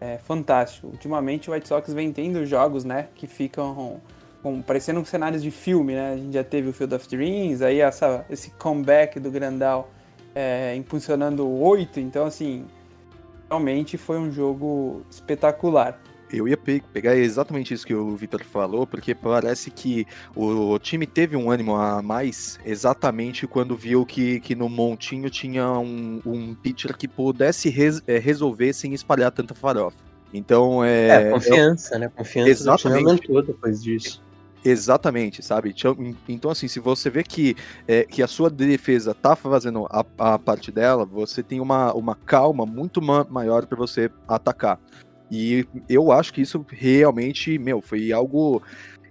é, 0.00 0.18
fantástico. 0.18 0.86
Ultimamente 0.86 1.50
o 1.50 1.52
White 1.52 1.68
Sox 1.68 1.92
vem 1.92 2.12
tendo 2.12 2.46
jogos, 2.46 2.84
né, 2.84 3.08
que 3.14 3.26
ficam 3.26 4.00
com, 4.42 4.62
parecendo 4.62 5.04
cenários 5.04 5.42
de 5.42 5.50
filme, 5.50 5.94
né? 5.94 6.12
A 6.12 6.16
gente 6.16 6.32
já 6.32 6.44
teve 6.44 6.68
o 6.68 6.72
Field 6.72 6.94
of 6.94 7.08
Dreams, 7.08 7.62
aí 7.62 7.80
essa, 7.80 8.24
esse 8.30 8.50
comeback 8.52 9.20
do 9.20 9.30
Grandal 9.30 9.90
é, 10.34 10.74
impulsionando 10.76 11.46
oito, 11.46 12.00
então 12.00 12.24
assim, 12.24 12.64
realmente 13.48 13.98
foi 13.98 14.18
um 14.18 14.30
jogo 14.30 15.02
espetacular. 15.10 16.00
Eu 16.32 16.46
ia 16.46 16.56
pe 16.56 16.82
pegar 16.92 17.16
exatamente 17.16 17.74
isso 17.74 17.86
que 17.86 17.94
o 17.94 18.14
Vitor 18.16 18.44
falou, 18.44 18.86
porque 18.86 19.14
parece 19.14 19.70
que 19.70 20.06
o, 20.34 20.78
time 20.78 21.06
teve 21.06 21.36
um 21.36 21.50
ânimo 21.50 21.74
a 21.74 22.00
mais 22.02 22.58
exatamente 22.64 23.46
quando 23.46 23.76
viu 23.76 24.06
que, 24.06 24.40
que 24.40 24.54
no 24.54 24.68
montinho 24.68 25.28
tinha 25.28 25.70
um, 25.72 26.20
um 26.24 26.54
pitcher 26.54 26.96
que 26.96 27.08
pudesse 27.08 27.68
res, 27.68 28.02
é, 28.06 28.18
resolver 28.18 28.72
sem 28.72 28.94
espalhar 28.94 29.32
tanta 29.32 29.54
farofa. 29.54 29.96
Então 30.32 30.84
é. 30.84 31.08
É, 31.08 31.30
confiança, 31.30 31.94
eu... 31.94 31.98
né? 32.00 32.10
Confiança 32.14 32.50
exatamente. 32.50 33.04
do 33.04 33.18
time 33.18 33.42
depois 33.42 33.82
disso. 33.82 34.22
Exatamente, 34.64 35.42
sabe? 35.42 35.74
Então, 36.28 36.50
assim, 36.50 36.68
se 36.68 36.78
você 36.78 37.08
vê 37.08 37.22
que, 37.22 37.56
é, 37.88 38.04
que 38.04 38.22
a 38.22 38.26
sua 38.26 38.50
defesa 38.50 39.14
tá 39.14 39.34
fazendo 39.34 39.86
a, 39.88 40.04
a 40.18 40.38
parte 40.38 40.70
dela, 40.70 41.06
você 41.06 41.42
tem 41.42 41.60
uma, 41.60 41.94
uma 41.94 42.14
calma 42.14 42.66
muito 42.66 43.00
ma 43.00 43.24
maior 43.24 43.64
para 43.64 43.78
você 43.78 44.10
atacar. 44.28 44.78
E 45.30 45.66
eu 45.88 46.10
acho 46.10 46.32
que 46.32 46.40
isso 46.40 46.64
realmente, 46.68 47.58
meu, 47.58 47.80
foi 47.80 48.12
algo 48.12 48.62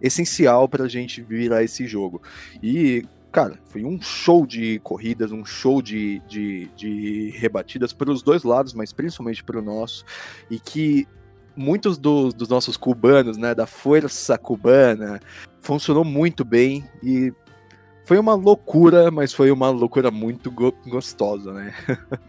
essencial 0.01 0.67
pra 0.67 0.88
gente 0.88 1.21
virar 1.21 1.63
esse 1.63 1.88
jogo. 1.88 2.21
E, 2.61 3.05
cara, 3.31 3.59
foi 3.65 3.83
um 3.83 4.01
show 4.01 4.45
de 4.45 4.79
corridas, 4.79 5.31
um 5.31 5.45
show 5.45 5.81
de, 5.81 6.19
de, 6.27 6.69
de 6.75 7.29
rebatidas 7.38 7.93
para 7.93 8.11
os 8.11 8.21
dois 8.21 8.43
lados, 8.43 8.73
mas 8.73 8.91
principalmente 8.91 9.43
para 9.43 9.59
o 9.59 9.61
nosso. 9.61 10.03
E 10.49 10.59
que 10.59 11.07
muitos 11.55 11.97
dos, 11.97 12.33
dos 12.33 12.47
nossos 12.47 12.77
cubanos, 12.77 13.38
né, 13.38 13.53
da 13.53 13.65
força 13.65 14.38
cubana, 14.38 15.19
funcionou 15.61 16.05
muito 16.05 16.45
bem 16.45 16.85
e 17.03 17.33
foi 18.05 18.17
uma 18.17 18.33
loucura, 18.33 19.11
mas 19.11 19.33
foi 19.33 19.51
uma 19.51 19.69
loucura 19.69 20.09
muito 20.09 20.49
go 20.49 20.73
gostosa, 20.88 21.53
né? 21.53 21.75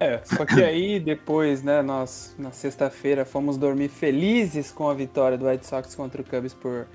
é, 0.00 0.20
só 0.24 0.44
que 0.44 0.64
aí 0.64 0.98
depois, 0.98 1.62
né, 1.62 1.82
nós 1.82 2.34
na 2.38 2.50
sexta-feira 2.50 3.24
fomos 3.24 3.56
dormir 3.56 3.88
felizes 3.88 4.72
com 4.72 4.88
a 4.88 4.94
vitória 4.94 5.36
do 5.36 5.46
White 5.46 5.66
Sox 5.66 5.94
contra 5.94 6.22
o 6.22 6.24
Cubs 6.24 6.54
por, 6.54 6.88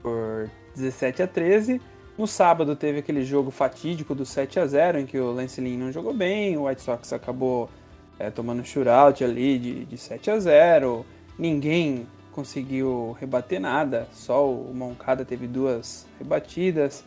por 0.00 0.48
17 0.76 1.24
a 1.24 1.26
13. 1.26 1.80
No 2.16 2.26
sábado 2.26 2.76
teve 2.76 3.00
aquele 3.00 3.24
jogo 3.24 3.50
fatídico 3.50 4.14
do 4.14 4.24
7 4.24 4.60
a 4.60 4.66
0 4.66 5.00
em 5.00 5.06
que 5.06 5.18
o 5.18 5.32
Lance 5.32 5.60
Lynn 5.60 5.78
não 5.78 5.92
jogou 5.92 6.14
bem, 6.14 6.56
o 6.56 6.66
White 6.66 6.82
Sox 6.82 7.12
acabou 7.12 7.68
é, 8.18 8.30
tomando 8.30 8.64
shootout 8.64 9.24
ali 9.24 9.58
de, 9.58 9.84
de 9.86 9.98
7 9.98 10.30
a 10.30 10.38
0 10.38 11.04
Ninguém 11.38 12.06
conseguiu 12.30 13.16
rebater 13.18 13.60
nada, 13.60 14.06
só 14.12 14.48
o 14.48 14.72
Moncada 14.74 15.24
teve 15.24 15.46
duas 15.46 16.06
rebatidas, 16.18 17.04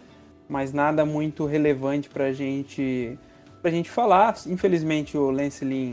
mas 0.49 0.73
nada 0.73 1.05
muito 1.05 1.45
relevante 1.45 2.09
para 2.09 2.33
gente, 2.33 3.17
a 3.67 3.71
gente 3.71 3.89
falar. 3.89 4.35
Infelizmente 4.47 5.17
o 5.17 5.29
Lance 5.29 5.63
Lynn 5.63 5.91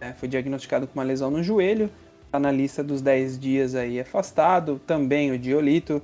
né, 0.00 0.14
foi 0.18 0.28
diagnosticado 0.28 0.86
com 0.86 0.98
uma 0.98 1.04
lesão 1.04 1.30
no 1.30 1.42
joelho, 1.42 1.90
está 2.26 2.38
na 2.38 2.50
lista 2.50 2.82
dos 2.82 3.00
10 3.00 3.38
dias 3.38 3.74
aí 3.74 4.00
afastado. 4.00 4.80
Também 4.86 5.30
o 5.30 5.38
Diolito, 5.38 6.02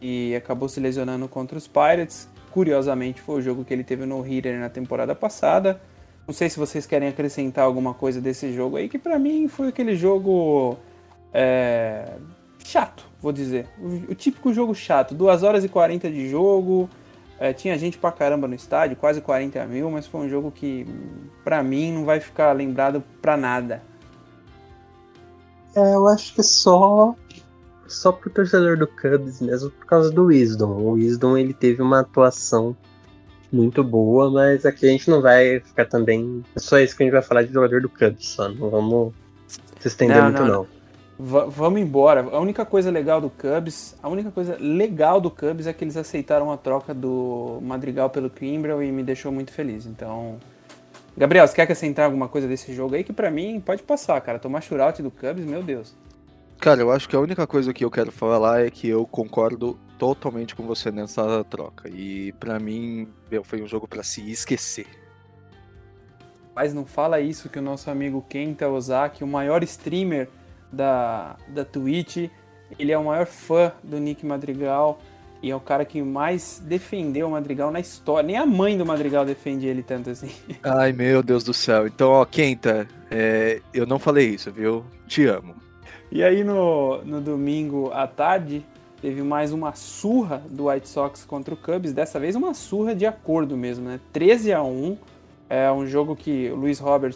e 0.00 0.34
acabou 0.34 0.68
se 0.68 0.80
lesionando 0.80 1.28
contra 1.28 1.56
os 1.56 1.66
Pirates. 1.66 2.28
Curiosamente 2.50 3.20
foi 3.20 3.36
o 3.36 3.42
jogo 3.42 3.64
que 3.64 3.72
ele 3.72 3.84
teve 3.84 4.06
no 4.06 4.26
Hitter 4.26 4.58
na 4.58 4.68
temporada 4.68 5.14
passada. 5.14 5.80
Não 6.26 6.34
sei 6.34 6.48
se 6.48 6.58
vocês 6.58 6.86
querem 6.86 7.08
acrescentar 7.08 7.64
alguma 7.64 7.92
coisa 7.94 8.20
desse 8.20 8.52
jogo 8.52 8.76
aí, 8.76 8.88
que 8.88 8.98
para 8.98 9.18
mim 9.18 9.48
foi 9.48 9.68
aquele 9.68 9.94
jogo 9.96 10.76
é, 11.32 12.12
chato, 12.64 13.04
vou 13.20 13.32
dizer. 13.32 13.66
O, 13.78 14.12
o, 14.12 14.14
típico 14.14 14.52
jogo 14.52 14.74
chato. 14.74 15.14
2 15.14 15.42
horas 15.42 15.64
e 15.64 15.68
40 15.68 16.10
de 16.10 16.28
jogo. 16.28 16.88
É, 17.40 17.54
tinha 17.54 17.78
gente 17.78 17.96
pra 17.96 18.12
caramba 18.12 18.46
no 18.46 18.54
estádio, 18.54 18.98
quase 18.98 19.22
40 19.22 19.64
mil, 19.64 19.90
mas 19.90 20.06
foi 20.06 20.20
um 20.20 20.28
jogo 20.28 20.50
que, 20.50 20.86
para 21.42 21.62
mim, 21.62 21.90
não 21.90 22.04
vai 22.04 22.20
ficar 22.20 22.52
lembrado 22.52 23.02
pra 23.22 23.34
nada. 23.34 23.82
É, 25.74 25.94
eu 25.94 26.06
acho 26.06 26.34
que 26.34 26.42
só 26.42 27.16
só 27.88 28.12
pro 28.12 28.28
torcedor 28.28 28.76
do 28.76 28.86
Cubs 28.86 29.40
mesmo 29.40 29.70
por 29.70 29.86
causa 29.86 30.12
do 30.12 30.26
Wisdom. 30.26 30.70
O 30.70 30.92
Wisdom 30.92 31.36
ele 31.36 31.54
teve 31.54 31.80
uma 31.80 32.00
atuação 32.00 32.76
muito 33.50 33.82
boa, 33.82 34.30
mas 34.30 34.66
aqui 34.66 34.86
a 34.86 34.90
gente 34.90 35.08
não 35.08 35.22
vai 35.22 35.60
ficar 35.60 35.86
também. 35.86 36.44
É 36.54 36.60
só 36.60 36.78
isso 36.78 36.94
que 36.94 37.02
a 37.02 37.06
gente 37.06 37.12
vai 37.12 37.22
falar 37.22 37.42
de 37.42 37.52
jogador 37.52 37.80
do 37.80 37.88
Cubs, 37.88 38.28
só. 38.28 38.50
Não 38.50 38.68
vamos 38.68 39.14
se 39.80 39.88
estender 39.88 40.18
não, 40.18 40.24
muito, 40.24 40.40
não. 40.40 40.48
não. 40.48 40.62
V 40.64 40.79
vamos 41.20 41.80
embora. 41.80 42.22
A 42.22 42.40
única 42.40 42.64
coisa 42.64 42.90
legal 42.90 43.20
do 43.20 43.30
Cubs, 43.30 43.96
a 44.02 44.08
única 44.08 44.30
coisa 44.30 44.56
legal 44.58 45.20
do 45.20 45.30
Cubs 45.30 45.66
é 45.66 45.72
que 45.72 45.84
eles 45.84 45.96
aceitaram 45.96 46.50
a 46.50 46.56
troca 46.56 46.94
do 46.94 47.58
Madrigal 47.62 48.08
pelo 48.08 48.30
Kimbrel 48.30 48.82
e 48.82 48.90
me 48.90 49.02
deixou 49.02 49.30
muito 49.30 49.52
feliz. 49.52 49.86
Então, 49.86 50.38
Gabriel, 51.16 51.46
você 51.46 51.54
quer 51.54 51.62
acrescentar 51.62 52.06
alguma 52.06 52.28
coisa 52.28 52.48
desse 52.48 52.72
jogo 52.72 52.94
aí 52.94 53.04
que 53.04 53.12
para 53.12 53.30
mim 53.30 53.60
pode 53.60 53.82
passar, 53.82 54.20
cara? 54.20 54.38
Tomar 54.38 54.62
shootout 54.62 55.02
do 55.02 55.10
Cubs, 55.10 55.44
meu 55.44 55.62
Deus. 55.62 55.94
Cara, 56.58 56.80
eu 56.80 56.90
acho 56.90 57.08
que 57.08 57.16
a 57.16 57.20
única 57.20 57.46
coisa 57.46 57.72
que 57.72 57.84
eu 57.84 57.90
quero 57.90 58.12
falar 58.12 58.66
é 58.66 58.70
que 58.70 58.88
eu 58.88 59.06
concordo 59.06 59.78
totalmente 59.98 60.54
com 60.54 60.66
você 60.66 60.90
nessa 60.90 61.44
troca. 61.44 61.88
E 61.88 62.32
para 62.32 62.58
mim, 62.58 63.08
meu, 63.30 63.42
foi 63.42 63.62
um 63.62 63.66
jogo 63.66 63.88
para 63.88 64.02
se 64.02 64.30
esquecer. 64.30 64.86
Mas 66.54 66.74
não 66.74 66.84
fala 66.84 67.20
isso 67.20 67.48
que 67.48 67.58
o 67.58 67.62
nosso 67.62 67.90
amigo 67.90 68.24
Kenta 68.28 68.68
Ozaki, 68.68 69.24
o 69.24 69.26
maior 69.26 69.62
streamer 69.62 70.28
da, 70.72 71.36
da 71.48 71.64
Twitch, 71.64 72.28
ele 72.78 72.92
é 72.92 72.98
o 72.98 73.04
maior 73.04 73.26
fã 73.26 73.72
do 73.82 73.98
Nick 73.98 74.24
Madrigal 74.24 75.00
e 75.42 75.50
é 75.50 75.56
o 75.56 75.60
cara 75.60 75.84
que 75.84 76.02
mais 76.02 76.62
defendeu 76.64 77.28
o 77.28 77.30
Madrigal 77.30 77.70
na 77.70 77.80
história. 77.80 78.26
Nem 78.26 78.36
a 78.36 78.44
mãe 78.44 78.76
do 78.76 78.84
Madrigal 78.84 79.24
defende 79.24 79.66
ele 79.66 79.82
tanto 79.82 80.10
assim. 80.10 80.30
Ai, 80.62 80.92
meu 80.92 81.22
Deus 81.22 81.42
do 81.42 81.54
céu. 81.54 81.86
Então, 81.86 82.10
ó, 82.10 82.24
Kenta, 82.24 82.86
é, 83.10 83.60
eu 83.72 83.86
não 83.86 83.98
falei 83.98 84.28
isso, 84.28 84.52
viu? 84.52 84.84
Te 85.06 85.26
amo. 85.26 85.54
E 86.12 86.22
aí 86.22 86.44
no, 86.44 87.02
no 87.04 87.20
domingo 87.20 87.90
à 87.92 88.06
tarde 88.06 88.64
teve 89.00 89.22
mais 89.22 89.52
uma 89.52 89.74
surra 89.74 90.42
do 90.50 90.68
White 90.68 90.88
Sox 90.88 91.24
contra 91.24 91.54
o 91.54 91.56
Cubs, 91.56 91.92
dessa 91.92 92.20
vez 92.20 92.36
uma 92.36 92.52
surra 92.52 92.94
de 92.94 93.06
acordo 93.06 93.56
mesmo, 93.56 93.88
né? 93.88 94.00
13 94.12 94.52
a 94.52 94.62
1 94.62 94.98
é 95.48 95.72
um 95.72 95.86
jogo 95.86 96.14
que 96.14 96.50
o 96.50 96.56
Luiz 96.56 96.78
Robert 96.78 97.14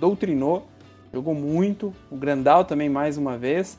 doutrinou, 0.00 0.66
jogou 1.12 1.34
muito, 1.34 1.94
o 2.10 2.16
Grandal 2.16 2.64
também 2.64 2.88
mais 2.88 3.18
uma 3.18 3.36
vez. 3.36 3.78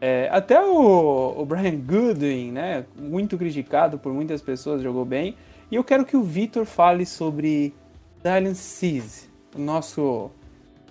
É, 0.00 0.28
até 0.30 0.60
o, 0.60 1.40
o, 1.40 1.46
Brian 1.46 1.76
Goodwin, 1.76 2.52
né, 2.52 2.84
muito 2.96 3.38
criticado 3.38 3.98
por 3.98 4.12
muitas 4.12 4.42
pessoas, 4.42 4.82
jogou 4.82 5.04
bem. 5.04 5.36
E 5.70 5.76
eu 5.76 5.82
quero 5.82 6.04
que 6.04 6.16
o 6.16 6.22
Vitor 6.22 6.64
fale 6.64 7.06
sobre 7.06 7.74
Dylan 8.22 8.54
Cease, 8.54 9.28
o 9.54 9.58
nosso 9.58 10.30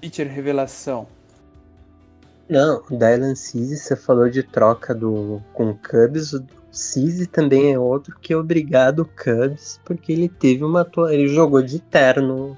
pitcher 0.02 0.28
revelação. 0.28 1.08
Não, 2.50 2.84
Dylan 2.90 3.36
Cease, 3.36 3.78
você 3.78 3.96
falou 3.96 4.30
de 4.30 4.44
troca 4.44 4.94
do, 4.94 5.42
com 5.54 5.70
o 5.70 5.76
Cubs. 5.76 6.34
O 6.34 6.44
Cease 6.72 7.26
também 7.26 7.74
é 7.74 7.80
outro 7.80 8.18
que 8.20 8.34
é 8.34 8.38
obrigado 8.38 9.00
o 9.00 9.06
Cubs, 9.06 9.80
porque 9.84 10.12
ele 10.12 10.30
teve 10.30 10.64
uma 10.64 10.88
Ele 11.10 11.28
jogou 11.28 11.62
de 11.62 11.80
terno. 11.80 12.58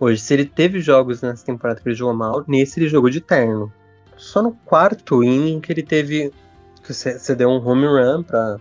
Hoje, 0.00 0.20
se 0.20 0.32
ele 0.32 0.44
teve 0.44 0.80
jogos 0.80 1.22
nessa 1.22 1.44
temporada 1.44 1.80
que 1.80 1.88
ele 1.88 1.94
jogou 1.94 2.14
mal, 2.14 2.44
nesse 2.46 2.78
ele 2.78 2.88
jogou 2.88 3.10
de 3.10 3.20
terno. 3.20 3.72
Só 4.16 4.42
no 4.42 4.52
quarto 4.52 5.24
inning 5.24 5.60
que 5.60 5.72
ele 5.72 5.82
teve. 5.82 6.32
que 6.82 6.94
você 6.94 7.34
deu 7.34 7.48
um 7.48 7.64
home 7.64 7.86
run 7.86 8.22
pra. 8.22 8.58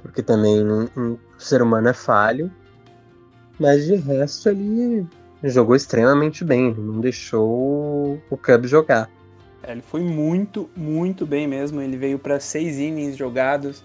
Porque 0.00 0.22
também 0.22 0.64
um, 0.64 0.88
um, 0.96 1.18
ser 1.38 1.60
humano 1.60 1.88
é 1.88 1.92
falho. 1.92 2.50
Mas 3.58 3.84
de 3.84 3.96
resto 3.96 4.48
ele 4.48 5.06
jogou 5.44 5.76
extremamente 5.76 6.44
bem. 6.44 6.68
Ele 6.68 6.80
não 6.80 7.00
deixou 7.00 8.22
o 8.30 8.36
Cubs 8.36 8.70
jogar. 8.70 9.10
É, 9.62 9.72
ele 9.72 9.82
foi 9.82 10.00
muito, 10.02 10.70
muito 10.74 11.26
bem 11.26 11.46
mesmo. 11.46 11.80
Ele 11.80 11.96
veio 11.96 12.18
para 12.18 12.40
seis 12.40 12.78
innings 12.78 13.16
jogados, 13.16 13.82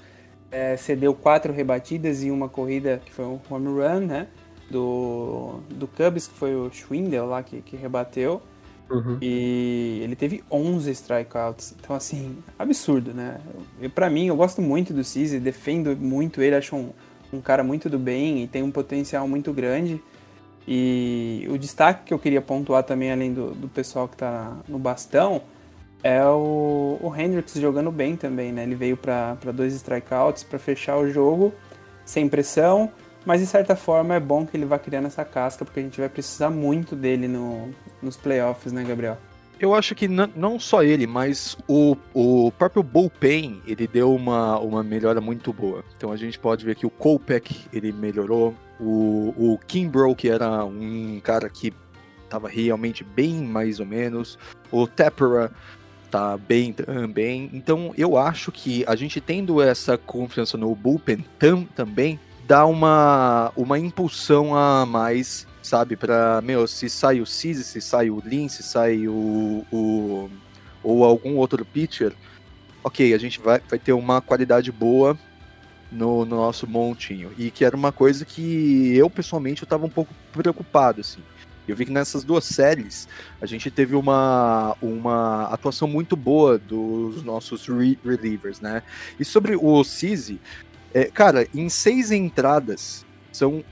é, 0.52 0.78
cedeu 0.78 1.14
quatro 1.14 1.52
rebatidas 1.52 2.24
e 2.24 2.32
uma 2.32 2.48
corrida 2.48 3.02
que 3.04 3.12
foi 3.12 3.26
um 3.26 3.40
home 3.50 3.68
run, 3.68 4.06
né? 4.06 4.28
Do, 4.74 5.60
do 5.70 5.88
Cubs, 5.88 6.28
que 6.28 6.34
foi 6.34 6.56
o 6.56 6.72
Schwindel 6.72 7.28
lá 7.28 7.44
que, 7.44 7.62
que 7.62 7.76
rebateu. 7.78 8.42
Uhum. 8.90 9.18
E 9.22 10.02
ele 10.04 10.16
teve 10.16 10.44
11 10.50 10.90
strikeouts. 10.92 11.76
Então, 11.80 11.96
assim, 11.96 12.38
absurdo, 12.58 13.14
né? 13.14 13.40
Para 13.94 14.10
mim, 14.10 14.28
eu 14.28 14.36
gosto 14.36 14.62
muito 14.62 14.94
do 14.94 15.04
Cise, 15.04 15.40
defendo 15.40 15.96
muito 15.96 16.42
ele, 16.42 16.56
acho 16.56 16.76
um, 16.76 16.90
um 17.32 17.40
cara 17.40 17.64
muito 17.64 17.88
do 17.88 18.00
bem 18.00 18.44
e 18.44 18.48
tem 18.48 18.64
um 18.64 18.72
potencial 18.72 19.28
muito 19.28 19.54
grande. 19.54 20.02
E 20.68 21.48
o 21.52 21.58
destaque 21.58 22.06
que 22.06 22.14
eu 22.14 22.20
queria 22.20 22.42
pontuar 22.42 22.84
também, 22.84 23.12
além 23.12 23.32
do, 23.34 23.52
do 23.52 23.68
pessoal 23.68 24.08
que 24.08 24.18
tá 24.18 24.58
no 24.68 24.80
bastão, 24.80 25.42
é 26.02 26.24
o, 26.26 26.98
o 27.02 27.14
Hendricks 27.16 27.54
jogando 27.56 27.92
bem 27.92 28.16
também, 28.16 28.52
né? 28.52 28.64
Ele 28.64 28.76
veio 28.76 28.98
para 28.98 29.36
dois 29.54 29.74
strikeouts 29.76 30.44
para 30.44 30.58
fechar 30.58 30.98
o 30.98 31.10
jogo 31.10 31.54
sem 32.06 32.28
pressão, 32.28 32.92
mas 33.26 33.42
de 33.42 33.48
certa 33.48 33.76
forma 33.76 34.16
é 34.16 34.20
bom 34.20 34.46
que 34.46 34.56
ele 34.56 34.66
vá 34.66 34.78
criando 34.78 35.08
essa 35.08 35.24
casca, 35.24 35.64
porque 35.64 35.80
a 35.80 35.84
gente 35.84 36.00
vai 36.00 36.10
precisar 36.10 36.50
muito 36.50 36.96
dele 36.96 37.28
no, 37.28 37.70
nos 38.02 38.18
playoffs, 38.18 38.72
né, 38.72 38.84
Gabriel? 38.84 39.18
Eu 39.60 39.74
acho 39.74 39.96
que 39.96 40.10
não 40.10 40.60
só 40.60 40.84
ele, 40.84 41.08
mas 41.08 41.56
o, 41.68 41.96
o 42.14 42.52
próprio 42.52 42.84
bullpen, 42.84 43.62
ele 43.66 43.88
deu 43.88 44.14
uma, 44.14 44.60
uma 44.60 44.84
melhora 44.84 45.22
muito 45.22 45.54
boa. 45.54 45.86
Então 45.96 46.12
a 46.12 46.18
gente 46.18 46.38
pode 46.38 46.66
ver 46.66 46.76
que 46.76 46.86
o 46.86 46.90
Kopech, 46.90 47.68
ele 47.72 47.92
melhorou. 47.94 48.54
O, 48.80 49.34
o 49.38 49.58
Kimbrough, 49.66 50.16
que 50.16 50.28
era 50.28 50.66
um 50.66 51.22
cara 51.24 51.48
que 51.48 51.72
estava 52.26 52.50
realmente 52.50 53.04
bem 53.04 53.36
mais 53.36 53.80
ou 53.80 53.86
menos. 53.86 54.38
O 54.70 54.86
Tepera 54.86 55.52
tá 56.12 56.36
bem 56.36 56.74
também. 56.74 57.50
Então 57.54 57.94
eu 57.98 58.18
acho 58.18 58.52
que 58.52 58.84
a 58.86 58.96
gente 58.96 59.22
tendo 59.22 59.62
essa 59.62 59.98
confiança 59.98 60.58
no 60.58 60.76
bullpen 60.76 61.24
tam, 61.40 61.64
também 61.64 62.20
dá 62.46 62.66
uma, 62.66 63.52
uma 63.56 63.80
impulsão 63.80 64.56
a 64.56 64.86
mais 64.86 65.48
sabe? 65.64 65.96
Pra, 65.96 66.42
meu, 66.42 66.68
se 66.68 66.90
sai 66.90 67.22
o 67.22 67.26
Cise, 67.26 67.64
se 67.64 67.82
sai 67.82 68.10
o 68.10 68.22
Lin, 68.24 68.50
se 68.50 68.62
sai 68.62 69.08
o, 69.08 69.66
o. 69.72 70.30
ou 70.84 71.04
algum 71.06 71.38
outro 71.38 71.66
pitcher, 71.66 72.14
ok, 72.84 73.14
a 73.14 73.18
gente 73.18 73.40
vai, 73.40 73.62
vai 73.68 73.80
ter 73.80 73.94
uma 73.94 74.22
qualidade 74.22 74.72
boa 74.72 75.18
no, 75.92 76.26
no 76.26 76.36
nosso 76.36 76.68
montinho. 76.68 77.32
E 77.38 77.50
que 77.50 77.64
era 77.64 77.76
uma 77.76 77.92
coisa 77.92 78.26
que 78.26 78.96
eu, 78.96 79.10
pessoalmente, 79.10 79.64
eu 79.64 79.68
tava 79.68 79.86
um 79.86 79.90
pouco 79.90 80.14
preocupado, 80.34 81.02
assim. 81.02 81.22
Eu 81.66 81.78
vi 81.78 81.86
que 81.86 81.92
nessas 81.92 82.26
duas 82.26 82.44
séries 82.44 83.08
a 83.42 83.46
gente 83.46 83.72
teve 83.72 83.96
uma, 83.96 84.76
uma 84.82 85.46
atuação 85.46 85.88
muito 85.88 86.14
boa 86.14 86.58
dos 86.58 87.24
nossos 87.24 87.66
re 87.68 87.98
relievers, 88.04 88.60
né? 88.60 88.84
E 89.18 89.24
sobre 89.24 89.56
o 89.56 89.82
Cise, 89.86 90.42
é, 90.94 91.06
cara, 91.06 91.48
em 91.54 91.70
seis 91.70 92.12
entradas, 92.12 93.06
são 93.32 93.64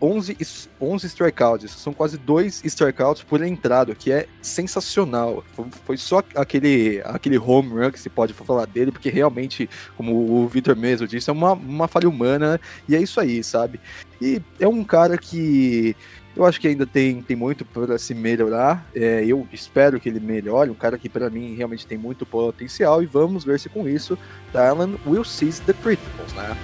11, 0.00 0.36
11 0.80 1.06
strikeouts, 1.06 1.70
são 1.72 1.92
quase 1.92 2.16
dois 2.16 2.62
strikeouts 2.64 3.22
por 3.22 3.42
entrada, 3.42 3.94
que 3.94 4.10
é 4.10 4.26
sensacional. 4.40 5.44
Foi 5.84 5.96
só 5.96 6.22
aquele, 6.34 7.02
aquele 7.04 7.38
home 7.38 7.68
run 7.68 7.90
que 7.90 8.00
se 8.00 8.08
pode 8.08 8.32
falar 8.32 8.66
dele, 8.66 8.90
porque 8.90 9.10
realmente, 9.10 9.68
como 9.96 10.42
o 10.42 10.48
Victor 10.48 10.74
mesmo 10.74 11.06
disse, 11.06 11.28
é 11.28 11.32
uma, 11.32 11.52
uma 11.52 11.86
falha 11.86 12.08
humana, 12.08 12.58
e 12.88 12.96
é 12.96 13.02
isso 13.02 13.20
aí, 13.20 13.44
sabe? 13.44 13.78
E 14.20 14.40
é 14.58 14.66
um 14.66 14.82
cara 14.82 15.18
que 15.18 15.94
eu 16.36 16.44
acho 16.44 16.60
que 16.60 16.68
ainda 16.68 16.86
tem, 16.86 17.20
tem 17.22 17.36
muito 17.36 17.64
para 17.64 17.98
se 17.98 18.14
melhorar. 18.14 18.86
É, 18.94 19.24
eu 19.24 19.46
espero 19.52 20.00
que 20.00 20.08
ele 20.08 20.20
melhore. 20.20 20.70
Um 20.70 20.74
cara 20.74 20.96
que 20.96 21.08
para 21.08 21.28
mim 21.28 21.54
realmente 21.54 21.86
tem 21.86 21.98
muito 21.98 22.24
potencial. 22.24 23.02
E 23.02 23.06
vamos 23.06 23.44
ver 23.44 23.58
se 23.58 23.68
com 23.68 23.88
isso 23.88 24.16
Dylan 24.52 24.96
will 25.06 25.24
seize 25.24 25.60
the 25.62 25.72
criticals, 25.72 26.32
né? 26.34 26.56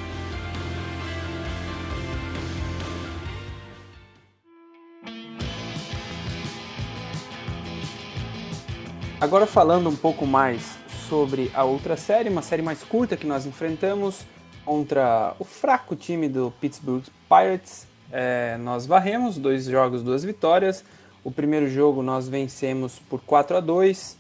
Agora 9.19 9.47
falando 9.47 9.89
um 9.89 9.97
pouco 9.97 10.27
mais 10.27 10.77
sobre 11.09 11.51
a 11.55 11.65
outra 11.65 11.97
série, 11.97 12.29
uma 12.29 12.43
série 12.43 12.63
mais 12.63 12.83
curta 12.83 13.17
que 13.17 13.27
nós 13.27 13.47
enfrentamos 13.47 14.27
contra 14.65 15.35
o 15.39 15.45
fraco 15.45 15.97
time 15.97 16.29
do 16.29 16.53
Pittsburgh 16.61 17.03
Pirates. 17.29 17.87
É, 18.13 18.57
nós 18.59 18.87
varremos 18.87 19.37
dois 19.39 19.65
jogos, 19.65 20.03
duas 20.03 20.25
vitórias. 20.25 20.85
O 21.25 21.31
primeiro 21.31 21.69
jogo 21.69 22.03
nós 22.03 22.29
vencemos 22.29 22.99
por 23.11 23.21
4 23.21 23.57
a 23.57 23.61
2 23.61 24.17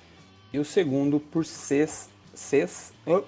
e 0.53 0.59
o 0.59 0.65
segundo 0.65 1.21
por 1.21 1.45
6, 1.45 2.11
6 2.35 2.93
oh, 3.07 3.23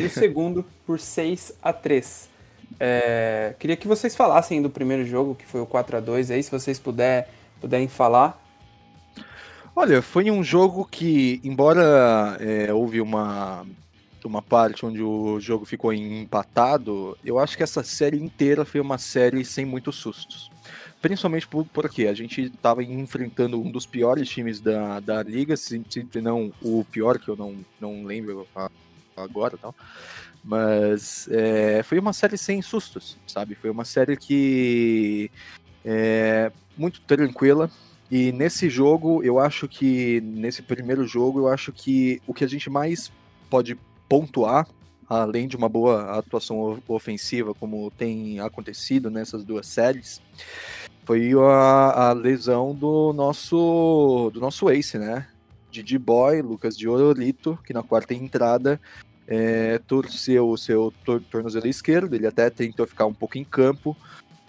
e 0.00 0.06
o 0.06 0.10
segundo 0.10 0.64
por 0.86 0.98
6 0.98 1.56
a 1.62 1.72
3. 1.72 2.28
É, 2.80 3.54
queria 3.58 3.76
que 3.76 3.86
vocês 3.86 4.16
falassem 4.16 4.60
do 4.60 4.68
primeiro 4.68 5.04
jogo, 5.04 5.34
que 5.34 5.46
foi 5.46 5.60
o 5.60 5.66
4 5.66 5.98
a 5.98 6.00
2 6.00 6.30
aí, 6.30 6.42
se 6.42 6.50
vocês 6.50 6.78
puder, 6.78 7.28
puderem 7.60 7.88
falar. 7.88 8.42
Olha, 9.76 10.00
foi 10.02 10.30
um 10.30 10.42
jogo 10.42 10.86
que, 10.88 11.40
embora 11.42 12.36
é, 12.40 12.72
houve 12.72 13.00
uma, 13.00 13.66
uma 14.26 14.42
parte 14.42 14.84
onde 14.84 15.02
o 15.02 15.38
jogo 15.40 15.64
ficou 15.64 15.92
empatado, 15.92 17.16
eu 17.24 17.38
acho 17.38 17.56
que 17.56 17.62
essa 17.62 17.82
série 17.82 18.20
inteira 18.20 18.64
foi 18.64 18.80
uma 18.80 18.98
série 18.98 19.44
sem 19.44 19.64
muitos 19.64 19.96
sustos. 19.96 20.50
Principalmente 21.00 21.46
por, 21.46 21.66
porque 21.66 22.06
a 22.06 22.14
gente 22.14 22.42
estava 22.42 22.82
enfrentando 22.82 23.60
um 23.60 23.70
dos 23.70 23.84
piores 23.84 24.28
times 24.28 24.60
da, 24.60 25.00
da 25.00 25.22
liga, 25.22 25.56
se, 25.56 25.82
se 25.88 26.20
não 26.20 26.52
o 26.62 26.84
pior, 26.84 27.18
que 27.18 27.28
eu 27.28 27.36
não, 27.36 27.56
não 27.80 28.04
lembro 28.04 28.46
agora 29.16 29.58
tal. 29.58 29.74
Mas 30.42 31.28
é, 31.30 31.82
foi 31.82 31.98
uma 31.98 32.12
série 32.12 32.38
sem 32.38 32.62
sustos, 32.62 33.18
sabe? 33.26 33.54
Foi 33.54 33.70
uma 33.70 33.84
série 33.84 34.16
que 34.16 35.30
é 35.84 36.50
muito 36.76 37.00
tranquila, 37.02 37.70
e 38.10 38.32
nesse 38.32 38.68
jogo, 38.68 39.22
eu 39.22 39.38
acho 39.38 39.66
que, 39.66 40.20
nesse 40.20 40.62
primeiro 40.62 41.06
jogo, 41.06 41.40
eu 41.40 41.48
acho 41.48 41.72
que 41.72 42.20
o 42.26 42.34
que 42.34 42.44
a 42.44 42.48
gente 42.48 42.68
mais 42.68 43.10
pode 43.48 43.76
pontuar, 44.14 44.64
além 45.08 45.48
de 45.48 45.56
uma 45.56 45.68
boa 45.68 46.16
atuação 46.16 46.80
ofensiva, 46.86 47.52
como 47.52 47.90
tem 47.90 48.38
acontecido 48.38 49.10
nessas 49.10 49.42
duas 49.44 49.66
séries, 49.66 50.22
foi 51.04 51.32
a, 51.34 52.10
a 52.10 52.12
lesão 52.12 52.72
do 52.72 53.12
nosso, 53.12 54.30
do 54.32 54.38
nosso 54.38 54.70
ace, 54.70 54.98
né? 54.98 55.26
Didi 55.68 55.98
Boy, 55.98 56.42
Lucas 56.42 56.78
de 56.78 56.88
Orolito, 56.88 57.58
que 57.66 57.72
na 57.72 57.82
quarta 57.82 58.14
entrada 58.14 58.80
é, 59.26 59.78
torceu 59.78 60.48
o 60.48 60.56
seu 60.56 60.94
tornozelo 61.28 61.66
esquerdo, 61.66 62.14
ele 62.14 62.28
até 62.28 62.48
tentou 62.48 62.86
ficar 62.86 63.06
um 63.06 63.12
pouco 63.12 63.36
em 63.36 63.42
campo, 63.42 63.96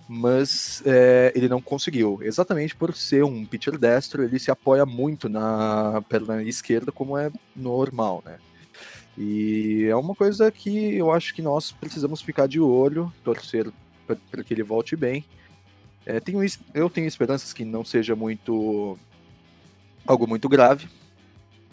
mas 0.08 0.84
é, 0.86 1.34
ele 1.36 1.50
não 1.50 1.60
conseguiu. 1.60 2.20
Exatamente 2.22 2.76
por 2.76 2.96
ser 2.96 3.24
um 3.24 3.44
pitcher 3.44 3.80
destro, 3.80 4.24
ele 4.24 4.38
se 4.38 4.52
apoia 4.52 4.86
muito 4.86 5.28
na 5.28 6.04
perna 6.08 6.44
esquerda, 6.44 6.92
como 6.92 7.18
é 7.18 7.32
normal, 7.56 8.22
né? 8.24 8.38
E 9.18 9.86
é 9.86 9.96
uma 9.96 10.14
coisa 10.14 10.52
que 10.52 10.96
eu 10.96 11.12
acho 11.12 11.34
que 11.34 11.42
nós 11.42 11.72
precisamos 11.72 12.22
ficar 12.22 12.48
de 12.48 12.60
olho, 12.60 13.12
torcer 13.24 13.72
para 14.06 14.44
que 14.44 14.54
ele 14.54 14.64
volte 14.64 14.96
bem. 14.96 15.24
É, 16.06 16.20
tenho, 16.20 16.40
eu 16.74 16.90
tenho 16.90 17.08
esperanças 17.08 17.54
que 17.54 17.66
não 17.66 17.84
seja 17.84 18.16
muito 18.16 18.98
algo 20.06 20.28
muito 20.28 20.48
grave. 20.48 20.88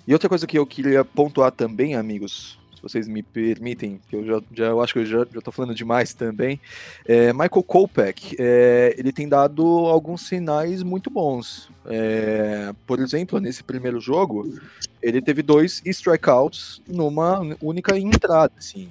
E 0.06 0.12
outra 0.12 0.28
coisa 0.28 0.46
que 0.46 0.58
eu 0.58 0.66
queria 0.66 1.04
pontuar 1.04 1.52
também, 1.52 1.94
amigos, 1.94 2.58
vocês 2.82 3.06
me 3.06 3.22
permitem, 3.22 4.00
que 4.08 4.16
eu 4.16 4.26
já, 4.26 4.42
já 4.52 4.64
eu 4.66 4.82
acho 4.82 4.92
que 4.92 4.98
eu 4.98 5.06
já, 5.06 5.24
tô 5.24 5.52
falando 5.52 5.74
demais 5.74 6.12
também. 6.12 6.60
É, 7.06 7.32
Michael 7.32 7.62
Kopech, 7.62 8.36
é, 8.38 8.94
ele 8.98 9.12
tem 9.12 9.28
dado 9.28 9.64
alguns 9.64 10.26
sinais 10.26 10.82
muito 10.82 11.08
bons. 11.08 11.70
É, 11.86 12.74
por 12.86 12.98
exemplo, 12.98 13.38
nesse 13.38 13.62
primeiro 13.62 14.00
jogo, 14.00 14.52
ele 15.00 15.22
teve 15.22 15.42
dois 15.42 15.80
strikeouts 15.86 16.82
numa 16.88 17.40
única 17.60 17.96
entrada, 17.96 18.52
assim. 18.58 18.88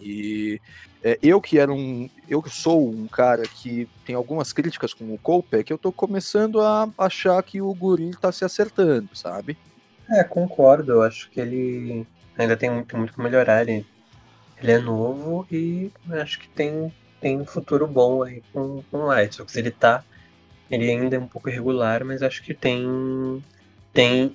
E 0.00 0.60
é, 1.02 1.18
eu 1.22 1.40
que 1.40 1.58
era 1.58 1.72
um, 1.72 2.08
eu 2.28 2.42
que 2.42 2.50
sou 2.50 2.90
um 2.90 3.06
cara 3.06 3.44
que 3.44 3.88
tem 4.04 4.14
algumas 4.14 4.52
críticas 4.52 4.92
com 4.92 5.12
o 5.12 5.18
Kopech, 5.18 5.70
eu 5.70 5.78
tô 5.78 5.90
começando 5.90 6.60
a 6.60 6.88
achar 6.98 7.42
que 7.42 7.60
o 7.62 7.72
Guri 7.74 8.10
tá 8.20 8.30
se 8.30 8.44
acertando, 8.44 9.08
sabe? 9.14 9.56
É, 10.10 10.22
concordo. 10.22 10.92
Eu 10.92 11.02
acho 11.02 11.30
que 11.30 11.40
ele 11.40 12.06
ainda 12.36 12.56
tem 12.56 12.70
muito, 12.70 12.96
muito 12.96 13.12
que 13.12 13.20
melhorar. 13.20 13.62
Ele, 13.62 13.86
ele 14.62 14.72
é 14.72 14.78
novo 14.78 15.46
e 15.50 15.90
acho 16.10 16.38
que 16.38 16.48
tem, 16.48 16.92
tem 17.20 17.40
um 17.40 17.44
futuro 17.44 17.86
bom 17.86 18.22
aí 18.22 18.42
com, 18.52 18.82
com 18.90 18.98
o 18.98 19.08
White 19.10 19.36
Sox. 19.36 19.56
Ele 19.56 19.70
tá. 19.70 20.04
Ele 20.70 20.90
ainda 20.90 21.16
é 21.16 21.18
um 21.18 21.26
pouco 21.26 21.48
irregular, 21.48 22.04
mas 22.04 22.22
acho 22.22 22.42
que 22.42 22.54
tem. 22.54 23.42
Tem, 23.92 24.34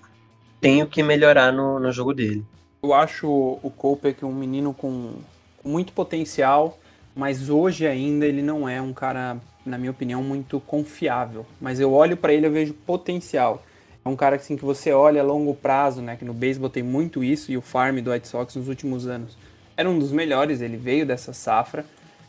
tem 0.62 0.82
o 0.82 0.88
que 0.88 1.04
melhorar 1.04 1.52
no, 1.52 1.80
no 1.80 1.92
jogo 1.92 2.14
dele. 2.14 2.46
Eu 2.82 2.94
acho 2.94 3.28
o 3.28 3.70
Kopech 3.76 4.24
um 4.24 4.34
menino 4.34 4.74
com 4.74 5.16
muito 5.64 5.92
potencial, 5.92 6.80
mas 7.14 7.50
hoje 7.50 7.86
ainda 7.86 8.26
ele 8.26 8.42
não 8.42 8.70
é 8.70 8.82
um 8.82 8.94
cara, 8.94 9.38
na 9.66 9.78
minha 9.78 9.92
opinião, 9.92 10.24
muito 10.24 10.60
confiável. 10.62 11.46
Mas 11.60 11.80
eu 11.80 11.92
olho 11.92 12.16
para 12.16 12.34
ele 12.34 12.46
e 12.46 12.50
vejo 12.50 12.74
potencial. 12.74 13.62
É 14.04 14.10
um 14.10 14.16
cara 14.16 14.38
assim, 14.38 14.56
que 14.56 14.66
você 14.66 14.92
olha 14.92 15.22
a 15.22 15.24
longo 15.24 15.54
prazo, 15.54 16.02
né? 16.02 16.16
Que 16.16 16.26
no 16.26 16.34
beisebol 16.34 16.70
tem 16.70 16.84
muito 16.84 17.24
isso 17.24 17.52
e 17.52 17.58
o 17.58 17.62
farm 17.62 18.00
do 18.00 18.12
White 18.12 18.28
Sox 18.28 18.56
nos 18.56 18.68
últimos 18.68 19.08
anos 19.08 19.38
era 19.80 19.90
um 19.90 19.98
dos 19.98 20.12
melhores, 20.12 20.60
ele 20.60 20.76
veio 20.76 21.06
dessa 21.06 21.32
safra. 21.32 21.86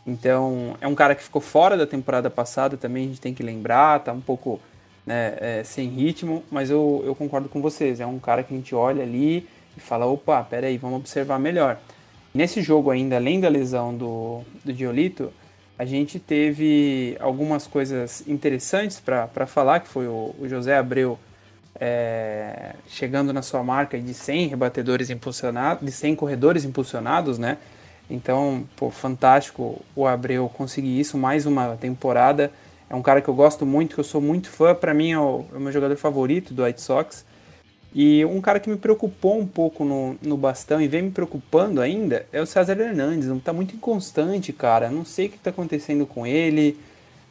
Então, 0.07 0.77
é 0.79 0.87
um 0.87 0.95
cara 0.95 1.13
que 1.13 1.21
ficou 1.21 1.41
fora 1.41 1.75
da 1.75 1.85
temporada 1.85 2.29
passada 2.29 2.77
também, 2.77 3.03
a 3.03 3.07
gente 3.09 3.19
tem 3.19 3.33
que 3.33 3.43
lembrar, 3.43 3.99
tá 3.99 4.13
um 4.13 4.21
pouco 4.21 4.57
né, 5.05 5.35
é, 5.37 5.61
sem 5.65 5.89
ritmo, 5.89 6.45
mas 6.49 6.69
eu, 6.69 7.03
eu 7.05 7.13
concordo 7.13 7.49
com 7.49 7.61
vocês. 7.61 7.99
É 7.99 8.05
um 8.05 8.19
cara 8.19 8.41
que 8.41 8.53
a 8.53 8.57
gente 8.57 8.73
olha 8.73 9.03
ali 9.03 9.45
e 9.75 9.81
fala, 9.81 10.05
opa, 10.05 10.41
peraí, 10.43 10.77
vamos 10.77 10.99
observar 11.01 11.37
melhor. 11.39 11.77
Nesse 12.33 12.61
jogo 12.61 12.89
ainda, 12.89 13.17
além 13.17 13.41
da 13.41 13.49
lesão 13.49 13.93
do, 13.93 14.43
do 14.63 14.71
Diolito, 14.71 15.33
a 15.77 15.83
gente 15.83 16.19
teve 16.19 17.17
algumas 17.19 17.67
coisas 17.67 18.25
interessantes 18.29 19.01
para 19.01 19.45
falar, 19.45 19.81
que 19.81 19.89
foi 19.89 20.07
o, 20.07 20.33
o 20.39 20.47
José 20.47 20.77
Abreu 20.77 21.19
é, 21.79 22.75
chegando 22.87 23.31
na 23.33 23.41
sua 23.41 23.63
marca 23.63 23.99
de 23.99 24.13
100 24.13 24.47
rebatedores 24.47 25.09
impulsionados, 25.09 25.85
de 25.85 25.91
100 25.91 26.15
corredores 26.15 26.65
impulsionados, 26.65 27.37
né? 27.37 27.57
Então, 28.09 28.65
pô, 28.75 28.89
fantástico 28.89 29.81
o 29.95 30.05
Abreu 30.05 30.49
conseguir 30.49 30.99
isso 30.99 31.17
mais 31.17 31.45
uma 31.45 31.77
temporada. 31.77 32.51
É 32.89 32.95
um 32.95 33.01
cara 33.01 33.21
que 33.21 33.29
eu 33.29 33.33
gosto 33.33 33.65
muito, 33.65 33.95
que 33.95 34.01
eu 34.01 34.03
sou 34.03 34.19
muito 34.19 34.49
fã. 34.49 34.75
Para 34.75 34.93
mim 34.93 35.11
é 35.13 35.19
o, 35.19 35.45
é 35.53 35.57
o, 35.57 35.61
meu 35.61 35.71
jogador 35.71 35.95
favorito 35.95 36.53
do 36.53 36.63
White 36.63 36.81
Sox. 36.81 37.25
E 37.95 38.23
um 38.25 38.41
cara 38.41 38.59
que 38.59 38.69
me 38.69 38.75
preocupou 38.75 39.39
um 39.39 39.47
pouco 39.47 39.85
no, 39.85 40.17
no 40.21 40.35
bastão 40.35 40.81
e 40.81 40.87
vem 40.87 41.03
me 41.03 41.11
preocupando 41.11 41.81
ainda 41.81 42.25
é 42.33 42.41
o 42.41 42.45
César 42.45 42.77
Hernandes. 42.77 43.27
Não 43.27 43.39
tá 43.39 43.53
muito 43.53 43.75
inconstante, 43.75 44.51
cara. 44.51 44.89
Não 44.89 45.05
sei 45.05 45.27
o 45.27 45.29
que 45.29 45.37
tá 45.37 45.49
acontecendo 45.51 46.05
com 46.05 46.27
ele. 46.27 46.77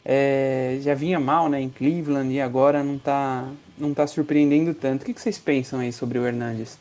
É, 0.03 0.79
já 0.81 0.95
vinha 0.95 1.21
mal 1.21 1.51
né, 1.51 1.61
em 1.61 1.69
Cleveland 1.69 2.33
e 2.33 2.41
agora 2.41 2.83
não 2.83 2.99
tá, 2.99 3.47
não 3.81 3.95
tá 3.95 4.07
surpreendendo 4.07 4.75
tanto. 4.75 5.03
O 5.03 5.05
que, 5.05 5.15
que 5.15 5.21
vocês 5.21 5.39
pensam 5.39 5.81
aí 5.81 5.93
sobre 5.93 6.19
o 6.19 6.27
Hernandes? 6.27 6.79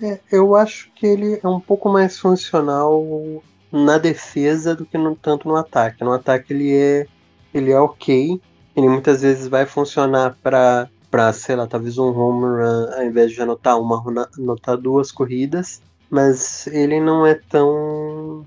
É, 0.00 0.20
eu 0.30 0.54
acho 0.54 0.90
que 0.94 1.06
ele 1.06 1.40
é 1.42 1.48
um 1.48 1.60
pouco 1.60 1.88
mais 1.88 2.18
funcional 2.18 3.42
na 3.72 3.98
defesa 3.98 4.74
do 4.74 4.84
que 4.84 4.98
no, 4.98 5.16
tanto 5.16 5.48
no 5.48 5.56
ataque. 5.56 6.04
No 6.04 6.12
ataque 6.12 6.52
ele 6.52 6.74
é 6.74 7.06
ele 7.52 7.72
é 7.72 7.80
ok. 7.80 8.40
Ele 8.76 8.88
muitas 8.88 9.22
vezes 9.22 9.48
vai 9.48 9.64
funcionar 9.66 10.36
para 10.42 10.88
para 11.10 11.32
sei 11.32 11.56
lá 11.56 11.66
talvez 11.66 11.96
um 11.96 12.08
home 12.08 12.60
run 12.60 12.94
ao 12.94 13.04
invés 13.04 13.32
de 13.32 13.40
anotar 13.40 13.80
uma 13.80 14.28
anotar 14.36 14.76
duas 14.76 15.10
corridas, 15.10 15.80
mas 16.10 16.66
ele 16.66 17.00
não 17.00 17.26
é 17.26 17.34
tão 17.34 18.44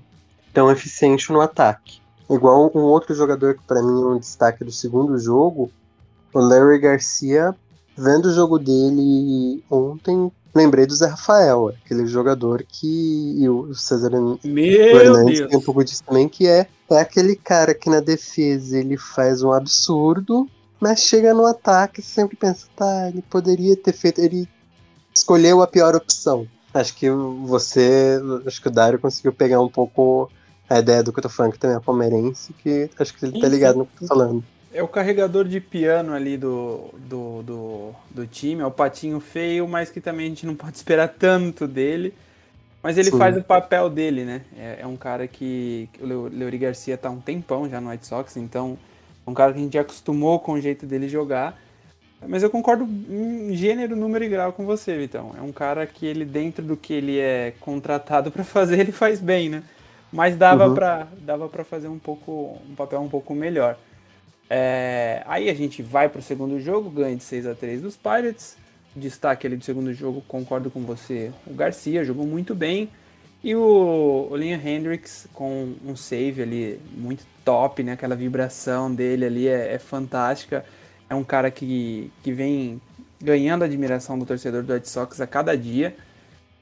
tão 0.52 0.70
eficiente 0.70 1.32
no 1.32 1.40
ataque. 1.40 2.00
Igual 2.28 2.70
um 2.74 2.82
outro 2.82 3.12
jogador 3.12 3.54
que 3.54 3.62
para 3.64 3.82
mim 3.82 4.02
é 4.02 4.06
um 4.06 4.18
destaque 4.18 4.62
do 4.62 4.70
segundo 4.70 5.18
jogo, 5.18 5.70
o 6.32 6.38
Larry 6.38 6.78
Garcia. 6.78 7.54
Vendo 7.96 8.26
o 8.26 8.34
jogo 8.34 8.58
dele 8.58 9.62
ontem, 9.70 10.30
lembrei 10.54 10.86
do 10.86 10.94
Zé 10.94 11.06
Rafael, 11.06 11.68
aquele 11.68 12.06
jogador 12.06 12.64
que. 12.66 13.34
E 13.36 13.48
o 13.48 13.74
César 13.74 14.12
Hernandes 14.12 15.46
tem 15.46 15.56
um 15.56 15.62
pouco 15.62 15.84
disso 15.84 16.02
também, 16.04 16.28
que 16.28 16.46
é, 16.46 16.66
é 16.90 17.00
aquele 17.00 17.36
cara 17.36 17.74
que 17.74 17.90
na 17.90 18.00
defesa 18.00 18.78
ele 18.78 18.96
faz 18.96 19.42
um 19.42 19.52
absurdo, 19.52 20.48
mas 20.80 21.00
chega 21.00 21.34
no 21.34 21.46
ataque 21.46 22.00
e 22.00 22.04
sempre 22.04 22.36
pensa, 22.36 22.66
tá, 22.74 23.08
ele 23.08 23.22
poderia 23.22 23.76
ter 23.76 23.92
feito. 23.92 24.20
Ele 24.20 24.48
escolheu 25.14 25.60
a 25.62 25.66
pior 25.66 25.94
opção. 25.94 26.46
Acho 26.72 26.94
que 26.94 27.10
você. 27.10 28.18
Acho 28.46 28.62
que 28.62 28.68
o 28.68 28.72
Dário 28.72 28.98
conseguiu 28.98 29.32
pegar 29.32 29.60
um 29.60 29.68
pouco 29.68 30.30
a 30.68 30.78
ideia 30.78 31.02
do 31.02 31.12
que 31.12 31.18
eu 31.18 31.22
tô 31.24 31.28
falando, 31.28 31.52
que 31.52 31.58
também 31.58 31.76
é 31.76 31.80
palmeirense, 31.80 32.52
que 32.52 32.88
acho 32.98 33.14
que 33.14 33.24
ele 33.26 33.40
tá 33.40 33.48
ligado 33.48 33.78
no 33.78 33.86
que 33.86 34.04
eu 34.04 34.08
tô 34.08 34.14
falando. 34.14 34.44
É 34.72 34.82
o 34.82 34.88
carregador 34.88 35.46
de 35.46 35.60
piano 35.60 36.12
ali 36.12 36.36
do, 36.36 36.90
do, 36.96 37.42
do, 37.42 37.94
do, 38.10 38.26
time, 38.26 38.62
é 38.62 38.66
o 38.66 38.70
patinho 38.70 39.18
feio, 39.18 39.66
mas 39.66 39.90
que 39.90 40.00
também 40.00 40.26
a 40.26 40.28
gente 40.28 40.46
não 40.46 40.54
pode 40.54 40.76
esperar 40.78 41.08
tanto 41.08 41.66
dele. 41.66 42.14
Mas 42.82 42.96
ele 42.96 43.10
Sim. 43.10 43.18
faz 43.18 43.36
o 43.36 43.42
papel 43.42 43.90
dele, 43.90 44.24
né? 44.24 44.42
É, 44.56 44.78
é 44.80 44.86
um 44.86 44.96
cara 44.96 45.26
que, 45.26 45.88
o 46.00 46.28
Leori 46.28 46.56
Garcia 46.56 46.96
tá 46.96 47.10
um 47.10 47.20
tempão 47.20 47.68
já 47.68 47.80
no 47.80 47.90
White 47.90 48.06
Sox, 48.06 48.36
então 48.36 48.78
é 49.26 49.30
um 49.30 49.34
cara 49.34 49.52
que 49.52 49.58
a 49.58 49.62
gente 49.62 49.74
já 49.74 49.82
acostumou 49.82 50.38
com 50.38 50.52
o 50.52 50.60
jeito 50.60 50.86
dele 50.86 51.08
jogar. 51.08 51.58
Mas 52.26 52.42
eu 52.42 52.50
concordo 52.50 52.84
em 52.84 53.54
gênero, 53.54 53.96
número 53.96 54.24
e 54.24 54.28
grau 54.28 54.52
com 54.52 54.64
você, 54.66 54.96
Vitão. 54.96 55.32
É 55.38 55.42
um 55.42 55.52
cara 55.52 55.86
que 55.86 56.06
ele, 56.06 56.24
dentro 56.24 56.62
do 56.62 56.76
que 56.76 56.92
ele 56.92 57.18
é 57.18 57.54
contratado 57.60 58.30
para 58.32 58.44
fazer, 58.44 58.78
ele 58.78 58.92
faz 58.92 59.20
bem, 59.20 59.48
né? 59.48 59.62
Mas 60.12 60.36
dava 60.36 60.68
uhum. 60.68 60.74
para 60.74 61.06
dava 61.20 61.48
pra 61.48 61.64
fazer 61.64 61.88
um 61.88 61.98
pouco 61.98 62.58
um 62.68 62.74
papel 62.74 63.00
um 63.00 63.08
pouco 63.08 63.34
melhor. 63.34 63.76
É, 64.52 65.22
aí 65.26 65.48
a 65.48 65.54
gente 65.54 65.80
vai 65.80 66.08
para 66.08 66.18
o 66.18 66.22
segundo 66.22 66.58
jogo, 66.58 66.90
ganha 66.90 67.14
de 67.14 67.22
6 67.22 67.46
a 67.46 67.54
3 67.54 67.82
dos 67.82 67.96
Pirates. 67.96 68.56
Destaque 68.96 69.46
ali 69.46 69.56
do 69.56 69.64
segundo 69.64 69.94
jogo, 69.94 70.20
concordo 70.26 70.68
com 70.68 70.80
você. 70.80 71.30
O 71.46 71.54
Garcia 71.54 72.04
jogou 72.04 72.26
muito 72.26 72.52
bem. 72.52 72.88
E 73.44 73.54
o, 73.54 74.28
o 74.28 74.36
Liam 74.36 74.60
Hendricks 74.60 75.28
com 75.32 75.74
um 75.86 75.94
save 75.94 76.42
ali 76.42 76.80
muito 76.92 77.24
top, 77.44 77.84
né? 77.84 77.92
Aquela 77.92 78.16
vibração 78.16 78.92
dele 78.92 79.24
ali 79.24 79.48
é, 79.48 79.74
é 79.74 79.78
fantástica. 79.78 80.64
É 81.08 81.14
um 81.14 81.24
cara 81.24 81.50
que, 81.50 82.10
que 82.22 82.32
vem 82.32 82.80
ganhando 83.22 83.62
a 83.62 83.66
admiração 83.66 84.18
do 84.18 84.26
torcedor 84.26 84.64
do 84.64 84.72
Red 84.72 84.84
Sox 84.84 85.20
a 85.20 85.26
cada 85.26 85.56
dia. 85.56 85.94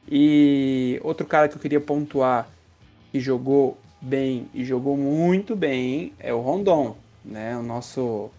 E 0.07 1.01
outro 1.03 1.27
cara 1.27 1.49
que 1.49 1.57
eu 1.57 1.61
queria 1.61 1.81
pontuar 1.81 2.49
que 3.11 3.19
jogou 3.19 3.79
bem 4.01 4.49
e 4.55 4.65
jogou 4.65 4.97
muito 4.97 5.57
bem 5.57 6.13
é 6.19 6.33
o 6.33 6.41
Rondon 6.41 6.97
né? 7.29 7.57
O 7.57 7.63
nosso 7.63 8.31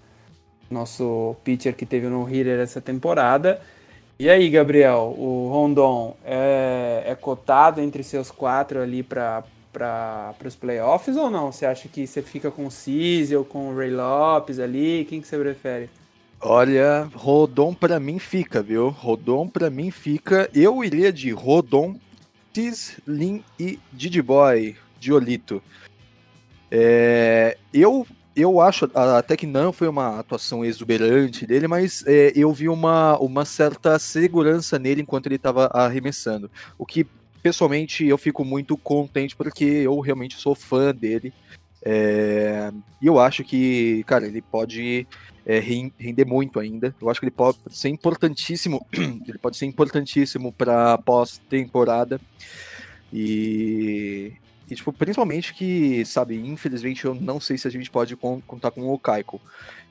nosso 0.70 1.36
pitcher 1.44 1.76
que 1.76 1.86
teve 1.86 2.08
no 2.08 2.24
hitter 2.24 2.60
essa 2.60 2.80
temporada. 2.80 3.60
E 4.20 4.30
aí, 4.30 4.50
Gabriel, 4.50 5.16
o 5.18 5.50
Rondon 5.52 6.16
é, 6.26 7.04
é 7.06 7.16
cotado 7.16 7.82
entre 7.82 8.04
seus 8.04 8.30
quatro 8.30 8.82
ali 8.82 9.02
para 9.02 9.44
para 9.72 10.36
os 10.46 10.56
playoffs 10.56 11.16
ou 11.16 11.30
não? 11.30 11.52
Você 11.52 11.66
acha 11.66 11.88
que 11.88 12.06
você 12.06 12.22
fica 12.22 12.50
com 12.50 12.66
o 12.66 12.72
Cizzy 12.72 13.36
ou 13.36 13.46
com 13.46 13.70
o 13.70 13.78
Ray 13.78 13.92
Lopes 13.92 14.60
ali? 14.60 15.06
Quem 15.08 15.22
que 15.22 15.28
você 15.28 15.38
prefere? 15.38 15.90
Olha, 16.42 17.10
Rodon 17.14 17.74
para 17.74 18.00
mim 18.00 18.18
fica, 18.18 18.62
viu? 18.62 18.90
Rodon 18.90 19.48
para 19.48 19.70
mim 19.70 19.92
fica. 19.92 20.50
Eu 20.54 20.84
iria 20.84 21.14
de 21.14 21.32
Rodon, 21.32 21.96
Cis, 22.54 22.98
Lin 23.08 23.44
e 23.60 23.78
Didi 23.92 24.22
Boy, 24.22 24.76
Diolito. 25.00 25.62
É, 26.72 27.58
eu 27.74 28.08
eu 28.42 28.60
acho 28.62 28.90
até 28.94 29.36
que 29.36 29.46
não 29.46 29.72
foi 29.72 29.88
uma 29.88 30.20
atuação 30.20 30.64
exuberante 30.64 31.46
dele, 31.46 31.68
mas 31.68 32.04
é, 32.06 32.32
eu 32.36 32.52
vi 32.54 32.70
uma, 32.70 33.18
uma 33.18 33.46
certa 33.46 33.98
segurança 34.00 34.78
nele 34.78 35.02
enquanto 35.02 35.28
ele 35.28 35.36
estava 35.36 35.68
arremessando. 35.68 36.50
O 36.78 36.86
que, 36.86 37.06
pessoalmente, 37.42 38.06
eu 38.06 38.18
fico 38.18 38.44
muito 38.44 38.78
contente 38.78 39.36
porque 39.36 39.64
eu 39.64 40.00
realmente 40.00 40.36
sou 40.36 40.56
fã 40.56 40.94
dele. 40.94 41.34
É, 41.82 42.72
e 43.02 43.08
eu 43.08 43.20
acho 43.20 43.44
que, 43.44 44.04
cara, 44.06 44.28
ele 44.28 44.42
pode 44.42 45.08
é, 45.46 45.60
render 45.60 46.26
muito 46.26 46.60
ainda. 46.60 46.94
Eu 47.02 47.10
acho 47.10 47.20
que 47.20 47.26
ele 47.26 47.32
pode 47.32 47.58
ser 47.70 47.90
importantíssimo. 47.90 48.86
ele 48.94 49.38
pode 49.38 49.58
ser 49.58 49.66
importantíssimo 49.66 50.52
para 50.52 50.98
pós-temporada. 51.00 52.20
E 53.12 54.34
e, 54.70 54.76
tipo, 54.76 54.94
principalmente 54.94 55.54
que, 55.54 56.06
sabe, 56.06 56.36
infelizmente 56.36 57.06
eu 57.06 57.16
não 57.16 57.40
sei 57.40 57.58
se 57.58 57.68
a 57.68 57.72
gente 57.72 57.90
pode 57.90 58.16
contar 58.16 58.72
com 58.72 58.88
o 58.94 59.00
Kaiko. 59.00 59.42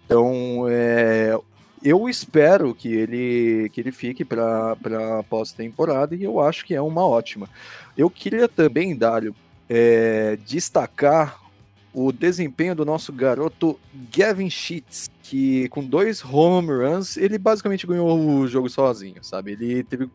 Então, 0.05 0.67
é, 0.69 1.37
eu 1.83 2.09
espero 2.09 2.75
que 2.75 2.89
ele, 2.89 3.69
que 3.71 3.81
ele 3.81 3.93
fique 3.93 4.25
para 4.25 4.77
pós-temporada 5.29 6.15
e 6.15 6.23
eu 6.23 6.41
acho 6.41 6.65
que 6.65 6.75
é 6.75 6.81
uma 6.81 7.07
ótima. 7.07 7.49
Eu 7.97 8.09
queria 8.09 8.49
também, 8.49 8.97
Dário, 8.97 9.35
é, 9.69 10.39
destacar 10.47 11.41
o 11.93 12.13
desempenho 12.13 12.75
do 12.75 12.85
nosso 12.85 13.13
garoto 13.13 13.79
Gavin 14.17 14.49
Sheets, 14.49 15.11
que 15.23 15.69
com 15.71 15.85
dois 15.85 16.25
home 16.25 16.71
runs, 16.71 17.17
ele 17.17 17.37
basicamente 17.39 17.87
ganhou 17.87 18.17
o 18.17 18.47
jogo 18.47 18.69
sozinho, 18.69 19.23
sabe? 19.23 19.53
Ele 19.53 19.83
teve 19.83 20.09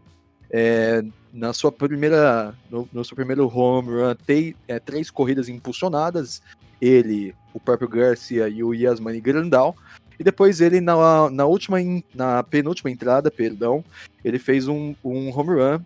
é, 0.56 1.04
na 1.34 1.52
sua 1.52 1.72
primeira, 1.72 2.54
no, 2.70 2.88
no 2.94 3.04
seu 3.04 3.16
primeiro 3.16 3.48
home 3.48 3.90
run, 3.90 4.16
tem 4.28 4.56
é, 4.68 4.80
três 4.80 5.10
corridas 5.10 5.50
impulsionadas. 5.50 6.44
Ele, 6.80 7.34
o 7.54 7.60
próprio 7.60 7.90
Garcia 7.90 8.48
e 8.48 8.64
o 8.64 8.72
Yasmani 8.72 9.20
Grandal. 9.20 9.76
E 10.20 10.24
depois 10.24 10.62
ele, 10.62 10.80
na, 10.80 11.30
na 11.32 11.46
última, 11.46 11.78
na 12.14 12.44
penúltima 12.44 12.92
entrada, 12.92 13.32
perdão, 13.32 13.84
ele 14.24 14.38
fez 14.38 14.68
um, 14.68 14.94
um 15.04 15.36
home 15.36 15.60
run. 15.60 15.80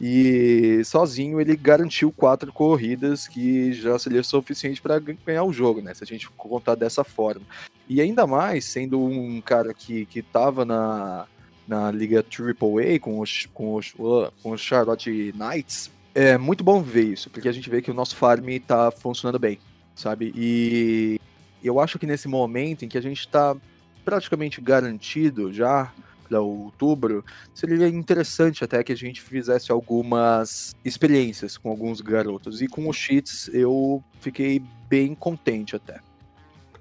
E 0.00 0.82
sozinho 0.84 1.40
ele 1.40 1.54
garantiu 1.54 2.10
quatro 2.10 2.52
corridas, 2.52 3.28
que 3.28 3.72
já 3.72 3.96
seria 3.98 4.22
suficiente 4.22 4.80
para 4.80 4.98
ganhar 4.98 5.44
o 5.44 5.52
jogo, 5.52 5.80
né? 5.82 5.92
Se 5.94 6.02
a 6.02 6.06
gente 6.06 6.28
contar 6.30 6.74
dessa 6.74 7.04
forma. 7.04 7.42
E 7.88 8.00
ainda 8.00 8.26
mais, 8.26 8.64
sendo 8.64 9.00
um 9.00 9.40
cara 9.40 9.74
que, 9.74 10.06
que 10.06 10.22
tava 10.22 10.64
na, 10.64 11.26
na 11.66 11.90
Liga 11.90 12.24
AAA 12.24 12.98
com 13.00 13.20
os, 13.20 13.46
com 13.52 13.74
os, 13.74 13.92
com 13.92 14.50
os 14.50 14.60
Charlotte 14.60 15.32
Knights, 15.36 15.90
é 16.14 16.36
muito 16.36 16.62
bom 16.62 16.82
ver 16.82 17.04
isso, 17.04 17.30
porque 17.30 17.48
a 17.48 17.52
gente 17.52 17.70
vê 17.70 17.80
que 17.80 17.90
o 17.90 17.94
nosso 17.94 18.16
farm 18.16 18.46
tá 18.66 18.90
funcionando 18.90 19.38
bem, 19.38 19.58
sabe? 19.94 20.32
E 20.36 21.20
eu 21.62 21.80
acho 21.80 21.98
que 21.98 22.06
nesse 22.06 22.28
momento 22.28 22.84
em 22.84 22.88
que 22.88 22.98
a 22.98 23.02
gente 23.02 23.26
tá 23.28 23.56
praticamente 24.04 24.60
garantido 24.60 25.52
já 25.52 25.92
para 26.28 26.40
outubro, 26.40 27.24
seria 27.54 27.88
interessante 27.88 28.64
até 28.64 28.82
que 28.82 28.92
a 28.92 28.96
gente 28.96 29.20
fizesse 29.20 29.70
algumas 29.70 30.74
experiências 30.84 31.58
com 31.58 31.68
alguns 31.68 32.00
garotos. 32.00 32.62
E 32.62 32.68
com 32.68 32.88
os 32.88 32.96
cheats 32.96 33.50
eu 33.52 34.02
fiquei 34.20 34.62
bem 34.88 35.14
contente 35.14 35.76
até. 35.76 36.00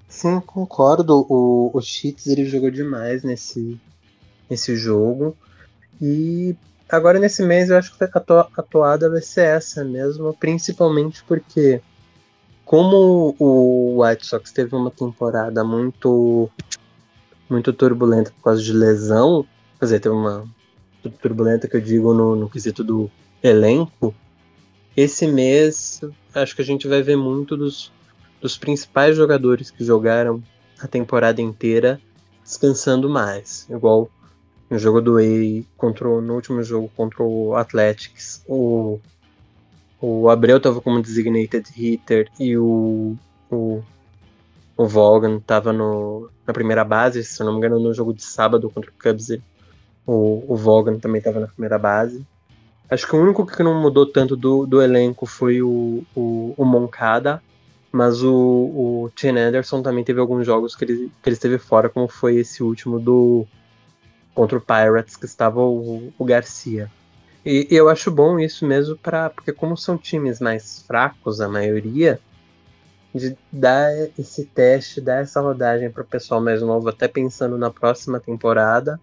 Sim, 0.07 0.41
concordo. 0.41 1.25
O, 1.29 1.71
o 1.73 1.81
Cheats 1.81 2.27
ele 2.27 2.45
jogou 2.45 2.69
demais 2.69 3.23
nesse, 3.23 3.79
nesse 4.51 4.75
jogo. 4.75 5.35
E 6.01 6.53
agora 6.89 7.17
nesse 7.17 7.41
mês 7.41 7.69
eu 7.69 7.77
acho 7.77 7.97
que 7.97 8.03
a 8.03 8.19
to- 8.19 8.47
a 8.57 8.61
toada 8.61 9.09
vai 9.09 9.21
ser 9.21 9.45
essa 9.45 9.83
mesmo, 9.85 10.33
principalmente 10.33 11.23
porque 11.23 11.81
como 12.65 13.33
o 13.39 14.03
White 14.03 14.25
Sox 14.25 14.51
teve 14.51 14.75
uma 14.75 14.91
temporada 14.91 15.63
muito 15.63 16.49
muito 17.49 17.73
turbulenta 17.73 18.31
por 18.31 18.43
causa 18.43 18.61
de 18.61 18.71
lesão, 18.71 19.45
quer 19.77 19.85
dizer, 19.85 19.99
teve 19.99 20.15
uma 20.15 20.47
turbulenta 21.21 21.67
que 21.67 21.75
eu 21.75 21.81
digo 21.81 22.13
no, 22.13 22.35
no 22.35 22.49
quesito 22.49 22.81
do 22.81 23.11
elenco, 23.43 24.15
esse 24.95 25.27
mês 25.27 26.01
acho 26.33 26.55
que 26.55 26.61
a 26.61 26.65
gente 26.65 26.87
vai 26.87 27.01
ver 27.01 27.17
muito 27.17 27.57
dos, 27.57 27.91
dos 28.41 28.57
principais 28.57 29.17
jogadores 29.17 29.69
que 29.69 29.83
jogaram 29.83 30.41
a 30.81 30.87
temporada 30.87 31.41
inteira 31.41 32.01
descansando 32.43 33.09
mais. 33.09 33.67
Igual 33.69 34.09
no 34.71 34.79
jogo 34.79 35.01
do 35.01 35.17
contra, 35.75 36.07
no 36.07 36.33
último 36.33 36.63
jogo 36.63 36.89
contra 36.95 37.21
o 37.21 37.53
Athletics, 37.57 38.41
o, 38.47 39.01
o 39.99 40.29
Abreu 40.29 40.57
estava 40.57 40.79
como 40.79 41.01
designated 41.01 41.69
hitter 41.75 42.29
e 42.39 42.57
o, 42.57 43.17
o, 43.51 43.83
o 44.77 44.87
Vaughan 44.87 45.39
estava 45.39 45.73
na 45.73 46.53
primeira 46.53 46.85
base, 46.85 47.21
se 47.21 47.41
eu 47.41 47.45
não 47.45 47.51
me 47.51 47.57
engano, 47.59 47.81
no 47.81 47.93
jogo 47.93 48.13
de 48.13 48.23
sábado 48.23 48.69
contra 48.69 48.89
o 48.89 48.93
Cubs, 48.93 49.37
o, 50.07 50.45
o 50.47 50.55
Vaughan 50.55 50.97
também 50.99 51.19
estava 51.19 51.41
na 51.41 51.47
primeira 51.47 51.77
base. 51.77 52.25
Acho 52.89 53.05
que 53.05 53.15
o 53.15 53.21
único 53.21 53.45
que 53.45 53.61
não 53.63 53.81
mudou 53.81 54.05
tanto 54.05 54.37
do, 54.37 54.65
do 54.65 54.81
elenco 54.81 55.25
foi 55.25 55.61
o, 55.61 56.01
o, 56.15 56.53
o 56.55 56.63
Moncada, 56.63 57.43
mas 57.91 58.23
o, 58.23 58.33
o 58.33 59.11
Tim 59.17 59.37
Anderson 59.37 59.81
também 59.81 60.05
teve 60.05 60.21
alguns 60.21 60.45
jogos 60.45 60.77
que 60.77 60.85
ele, 60.85 61.11
que 61.21 61.27
ele 61.27 61.33
esteve 61.35 61.57
fora, 61.57 61.89
como 61.89 62.07
foi 62.07 62.37
esse 62.37 62.63
último 62.63 63.01
do 63.01 63.45
contra 64.33 64.57
o 64.57 64.61
Pirates, 64.61 65.15
que 65.15 65.25
estava 65.25 65.61
o, 65.61 66.11
o 66.17 66.25
Garcia. 66.25 66.89
E, 67.45 67.67
e 67.71 67.75
eu 67.75 67.89
acho 67.89 68.11
bom 68.11 68.39
isso 68.39 68.65
mesmo, 68.65 68.95
pra, 68.95 69.29
porque 69.29 69.51
como 69.51 69.75
são 69.75 69.97
times 69.97 70.39
mais 70.39 70.83
fracos, 70.87 71.41
a 71.41 71.49
maioria, 71.49 72.19
de 73.13 73.35
dar 73.51 73.91
esse 74.17 74.45
teste, 74.45 75.01
dar 75.01 75.21
essa 75.21 75.41
rodagem 75.41 75.89
para 75.89 76.03
o 76.03 76.07
pessoal 76.07 76.39
mais 76.41 76.61
novo, 76.61 76.87
até 76.87 77.07
pensando 77.07 77.57
na 77.57 77.69
próxima 77.69 78.19
temporada, 78.19 78.99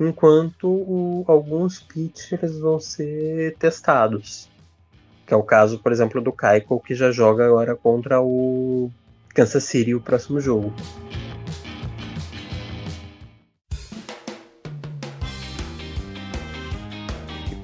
enquanto 0.00 0.68
o- 0.68 1.24
alguns 1.28 1.80
pitchers 1.80 2.58
vão 2.58 2.80
ser 2.80 3.56
testados. 3.58 4.48
Que 5.26 5.32
é 5.32 5.36
o 5.36 5.42
caso, 5.42 5.78
por 5.78 5.92
exemplo, 5.92 6.20
do 6.20 6.32
Keiko, 6.32 6.80
que 6.80 6.94
já 6.94 7.10
joga 7.10 7.46
agora 7.46 7.76
contra 7.76 8.20
o 8.20 8.90
Kansas 9.34 9.64
City 9.64 9.94
o 9.94 10.00
próximo 10.00 10.40
jogo. 10.40 10.72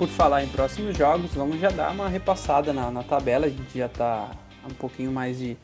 Por 0.01 0.09
falar 0.09 0.43
em 0.43 0.49
próximos 0.49 0.97
jogos, 0.97 1.35
vamos 1.35 1.61
já 1.61 1.69
dar 1.69 1.91
uma 1.93 2.09
repassada 2.09 2.73
na, 2.73 2.91
na 2.91 3.03
tabela. 3.03 3.45
A 3.45 3.51
gente 3.51 3.77
já 3.77 3.85
está 3.85 4.31
um 4.65 4.73
pouquinho 4.73 5.13
mais 5.13 5.37
de, 5.37 5.59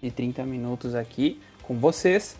de 0.00 0.12
30 0.12 0.44
minutos 0.44 0.94
aqui 0.94 1.40
com 1.64 1.76
vocês. 1.76 2.36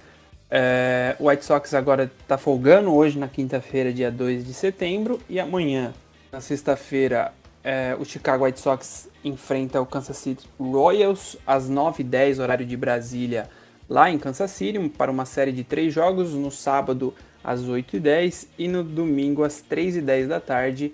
É, 0.49 1.17
o 1.19 1.29
White 1.29 1.45
Sox 1.45 1.75
agora 1.75 2.09
está 2.23 2.39
folgando 2.39 2.95
hoje 2.95 3.19
na 3.19 3.27
quinta-feira, 3.27 3.93
dia 3.93 4.13
2 4.13 4.47
de 4.47 4.55
setembro, 4.55 5.21
e 5.29 5.41
amanhã, 5.41 5.93
na 6.31 6.41
sexta-feira, 6.41 7.33
é, 7.65 7.97
o 7.99 8.05
Chicago 8.05 8.45
White 8.45 8.61
Sox 8.61 9.09
enfrenta 9.25 9.81
o 9.81 9.87
Kansas 9.87 10.19
City 10.19 10.49
Royals 10.57 11.37
às 11.45 11.69
9h10, 11.69 12.41
horário 12.41 12.65
de 12.65 12.77
Brasília, 12.77 13.51
lá 13.89 14.09
em 14.09 14.21
Kansas 14.21 14.53
City, 14.53 14.79
para 14.91 15.11
uma 15.11 15.25
série 15.25 15.51
de 15.51 15.65
três 15.65 15.93
jogos, 15.93 16.33
no 16.33 16.53
sábado 16.53 17.13
às 17.43 17.61
8h10 17.63 18.47
e 18.57 18.69
no 18.69 18.85
domingo 18.85 19.43
às 19.43 19.61
3h10 19.69 20.29
da 20.29 20.39
tarde, 20.39 20.93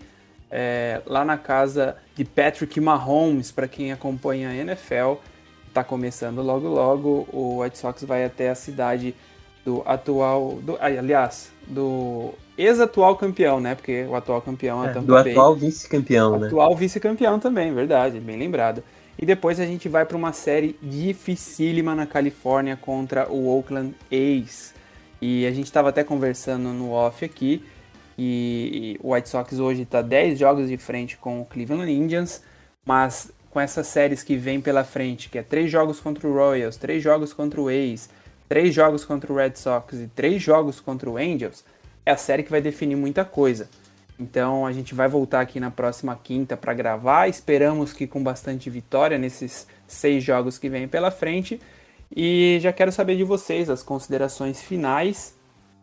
é, 0.51 1.01
lá 1.07 1.25
na 1.25 1.37
casa 1.37 1.97
de 2.15 2.25
Patrick 2.25 2.81
Mahomes, 2.81 3.51
para 3.51 3.69
quem 3.69 3.93
acompanha 3.93 4.51
a 4.51 4.55
NFL. 4.55 5.15
Está 5.69 5.85
começando 5.85 6.41
logo 6.41 6.69
logo, 6.69 7.29
o 7.33 7.61
White 7.61 7.79
Sox 7.79 8.03
vai 8.05 8.25
até 8.25 8.49
a 8.49 8.55
cidade 8.55 9.15
do 9.65 9.83
atual, 9.85 10.59
do, 10.63 10.79
aliás, 10.81 11.51
do 11.67 12.33
ex-atual 12.57 13.17
campeão, 13.17 13.61
né? 13.61 13.75
Porque 13.75 14.05
o 14.05 14.15
atual 14.15 14.41
campeão 14.41 14.83
é, 14.85 14.91
É, 14.91 14.93
Tampa 14.93 15.07
do 15.07 15.17
atual 15.17 15.55
vice-campeão, 15.55 16.39
né? 16.39 16.47
Atual 16.47 16.75
vice-campeão 16.77 17.39
também, 17.39 17.75
verdade, 17.75 18.21
bem 18.21 18.39
lembrado. 18.39 18.83
E 19.19 19.27
depois 19.27 19.59
a 19.59 19.67
gente 19.67 19.89
vai 19.89 20.05
para 20.05 20.17
uma 20.17 20.33
série 20.33 20.79
dificílima 20.83 21.95
na 21.95 22.07
Califórnia 22.07 22.77
contra 22.77 23.31
o 23.31 23.49
Oakland 23.49 23.95
A's. 24.11 24.75
E 25.21 25.47
a 25.47 25.51
gente 25.51 25.65
estava 25.65 25.89
até 25.89 26.05
conversando 26.05 26.69
no 26.69 26.93
off 26.93 27.25
aqui. 27.25 27.65
E 28.19 28.99
o 29.03 29.13
White 29.13 29.29
Sox 29.29 29.59
hoje 29.59 29.83
está 29.83 30.01
10 30.01 30.39
jogos 30.39 30.69
de 30.69 30.77
frente 30.77 31.17
com 31.17 31.41
o 31.41 31.45
Cleveland 31.45 31.93
Indians, 31.93 32.43
mas 32.85 33.31
com 33.51 33.61
essas 33.61 33.87
séries 33.87 34.23
que 34.23 34.37
vem 34.37 34.61
pela 34.61 34.85
frente, 34.85 35.29
que 35.29 35.39
é 35.39 35.43
3 35.43 35.71
jogos 35.71 36.01
contra 36.01 36.27
o 36.27 36.35
Royals, 36.35 36.77
3 36.77 37.03
jogos 37.03 37.33
contra 37.33 37.61
o 37.61 37.69
A's, 37.69 38.09
3 38.49 38.75
jogos 38.75 39.05
contra 39.05 39.33
o 39.33 39.37
Red 39.37 39.57
Sox 39.57 39.95
e 39.95 40.09
3 40.09 40.43
jogos 40.43 40.81
contra 40.81 41.11
o 41.11 41.17
Angels, 41.17 41.65
é 42.05 42.13
a 42.13 42.17
série 42.17 42.43
que 42.43 42.51
vai 42.51 42.61
definir 42.61 42.97
muita 42.97 43.25
coisa. 43.25 43.69
Então 44.19 44.65
a 44.65 44.73
gente 44.73 44.95
vai 44.95 45.09
voltar 45.09 45.41
aqui 45.41 45.61
na 45.61 45.71
próxima 45.71 46.19
quinta 46.23 46.57
para 46.57 46.73
gravar. 46.73 47.29
Esperamos 47.29 47.93
que 47.93 48.07
com 48.07 48.23
bastante 48.23 48.71
vitória 48.71 49.19
nesses 49.19 49.67
seis 49.87 50.25
jogos 50.25 50.59
que 50.59 50.69
vem 50.71 50.89
pela 50.89 51.11
frente. 51.11 51.61
E 52.15 52.59
já 52.63 52.73
quero 52.73 52.93
saber 52.93 53.17
de 53.17 53.25
vocês 53.25 53.69
as 53.69 53.83
considerações 53.83 54.63
finais 54.63 55.36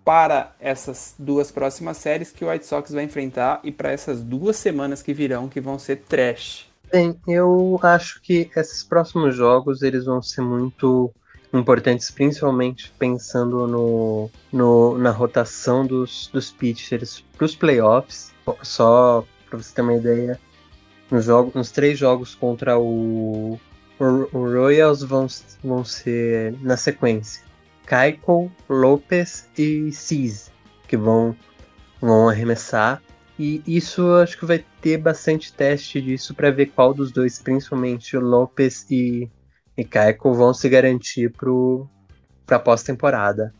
para 0.04 0.54
essas 0.60 1.16
duas 1.18 1.52
próximas 1.52 1.98
séries 1.98 2.32
que 2.32 2.44
o 2.44 2.50
White 2.50 2.66
Sox 2.66 2.92
vai 2.92 3.04
enfrentar 3.04 3.60
e 3.64 3.72
para 3.72 3.92
essas 3.92 4.22
duas 4.22 4.58
semanas 4.58 5.02
que 5.02 5.14
virão 5.14 5.48
que 5.48 5.62
vão 5.62 5.80
ser 5.80 5.98
trash. 5.98 6.68
Bem, 6.92 7.20
eu 7.28 7.80
acho 7.82 8.22
que 8.22 8.50
esses 8.56 8.84
próximos 8.84 9.36
jogos 9.36 9.82
eles 9.82 10.06
vão 10.06 10.22
ser 10.22 10.42
muito 10.42 11.12
importantes, 11.54 12.12
principalmente 12.12 12.94
pensando 13.00 13.68
no, 13.68 14.30
no 14.52 14.98
na 14.98 15.12
rotação 15.12 15.86
dos, 15.86 16.30
dos 16.32 16.52
pitchers 16.52 17.24
para 17.36 17.46
os 17.46 17.56
playoffs. 17.56 18.32
Só 18.62 19.26
para 19.50 19.58
você 19.58 19.74
ter 19.74 19.82
uma 19.82 19.94
ideia, 19.94 20.40
nos, 21.10 21.26
jogos, 21.26 21.54
nos 21.54 21.72
três 21.72 21.98
jogos 21.98 22.36
contra 22.36 22.78
o, 22.78 23.60
o, 24.00 24.38
o 24.38 24.52
Royals 24.52 25.04
vão, 25.04 25.28
vão 25.64 25.86
ser 25.86 26.56
na 26.62 26.76
sequência. 26.76 27.44
Keiko, 27.86 28.52
Lopes 28.70 29.50
e 29.58 29.92
Cis, 29.92 30.52
que 30.88 30.98
vão, 30.98 31.36
vão 32.02 32.30
arremessar. 32.30 33.02
E 33.38 33.64
isso 33.66 34.14
acho 34.16 34.38
que 34.38 34.46
vai 34.46 34.64
ter 34.82 34.98
bastante 34.98 35.52
teste 35.52 36.02
disso 36.02 36.36
para 36.36 36.52
ver 36.52 36.68
qual 36.68 36.94
dos 36.94 37.12
dois, 37.12 37.40
principalmente 37.40 38.16
Lopes 38.18 38.86
e, 38.90 39.30
e 39.76 39.84
Keiko, 39.84 40.34
vão 40.34 40.54
se 40.54 40.70
garantir 40.70 41.32
para 41.32 42.56
a 42.56 42.60
pós-temporada 42.60 43.54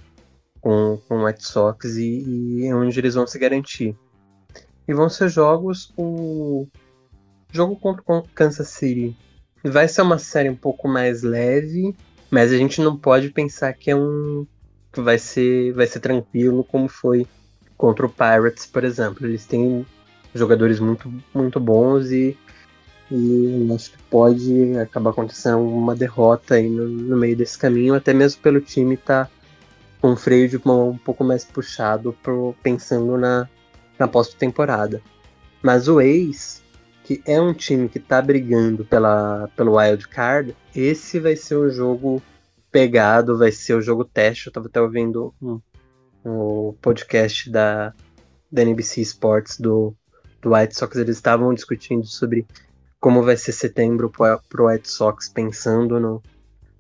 com, 0.62 1.00
com 1.08 1.16
o 1.16 1.26
White 1.26 1.46
Sox 1.46 1.98
e, 1.98 2.62
e 2.66 2.74
onde 2.74 2.98
eles 3.00 3.16
vão 3.16 3.28
se 3.28 3.38
garantir. 3.38 3.98
E 4.88 4.94
vão 4.94 5.10
ser 5.10 5.30
jogos. 5.30 5.94
O 5.98 6.68
jogo 7.52 7.76
contra 7.76 8.04
o 8.08 8.24
Kansas 8.30 8.70
City 8.70 9.16
vai 9.64 9.88
ser 9.88 10.02
uma 10.02 10.18
série 10.18 10.50
um 10.50 10.56
pouco 10.56 10.88
mais 10.88 11.24
leve, 11.24 11.96
mas 12.34 12.52
a 12.52 12.58
gente 12.58 12.82
não 12.82 12.98
pode 12.98 13.30
pensar 13.30 13.72
que 13.74 13.92
é 13.92 13.96
um 13.96 14.48
que 14.92 15.00
vai 15.00 15.20
ser 15.20 15.72
vai 15.74 15.86
ser 15.86 16.00
tranquilo 16.00 16.64
como 16.64 16.90
foi 16.90 17.28
contra 17.78 18.08
o 18.08 18.10
Pirates, 18.10 18.66
por 18.66 18.84
exemplo. 18.84 19.28
Eles 19.28 19.46
têm 19.46 19.86
jogadores 20.34 20.80
muito 20.80 21.14
muito 21.32 21.60
bons 21.60 22.10
e 22.10 22.36
e 23.12 23.70
acho 23.76 23.92
que 23.92 23.98
pode 24.10 24.76
acabar 24.80 25.12
acontecendo 25.12 25.60
uma 25.60 25.96
derrota 25.96 26.56
aí 26.56 26.68
no, 26.68 26.88
no 26.88 27.18
meio 27.18 27.38
desse 27.38 27.56
caminho, 27.56 27.94
até 27.94 28.14
mesmo 28.16 28.42
pelo 28.42 28.60
time 28.60 28.96
estar 28.96 29.26
tá 29.26 29.32
com 30.02 30.14
o 30.14 30.18
freio 30.18 30.50
de 30.50 30.60
mão 30.66 30.90
um 30.90 30.98
pouco 30.98 31.24
mais 31.24 31.46
puxado 31.46 32.18
pro, 32.24 32.56
pensando 32.64 33.16
na, 33.16 33.48
na 34.00 34.08
pós-temporada. 34.08 35.04
Mas 35.62 35.88
o 35.88 36.02
Ace, 36.02 36.63
que 37.04 37.22
é 37.26 37.40
um 37.40 37.54
time 37.54 37.90
que 37.90 38.00
tá 38.00 38.22
brigando 38.22 38.86
pela, 38.86 39.50
pelo 39.56 39.78
wild 39.78 40.08
card, 40.08 40.56
esse 40.76 41.20
vai 41.20 41.36
ser 41.36 41.56
o 41.56 41.70
jogo 41.70 42.22
pegado, 42.72 43.38
vai 43.38 43.52
ser 43.52 43.76
o 43.76 43.82
jogo 43.82 44.06
teste. 44.06 44.48
Eu 44.48 44.54
tava 44.54 44.68
até 44.68 44.82
ouvindo 44.82 45.34
um, 45.42 45.60
o 46.24 46.76
podcast 46.82 47.50
da, 47.50 47.94
da 48.52 48.62
NBC 48.62 49.02
Sports 49.02 49.60
do, 49.60 49.94
do 50.42 50.54
White 50.54 50.76
Sox, 50.76 50.96
eles 50.96 51.18
estavam 51.18 51.54
discutindo 51.54 52.06
sobre 52.06 52.46
como 53.00 53.22
vai 53.22 53.36
ser 53.36 53.52
setembro 53.52 54.10
pro, 54.10 54.40
pro 54.48 54.68
White 54.68 54.90
Sox 54.90 55.28
pensando 55.28 56.00
no, 56.00 56.24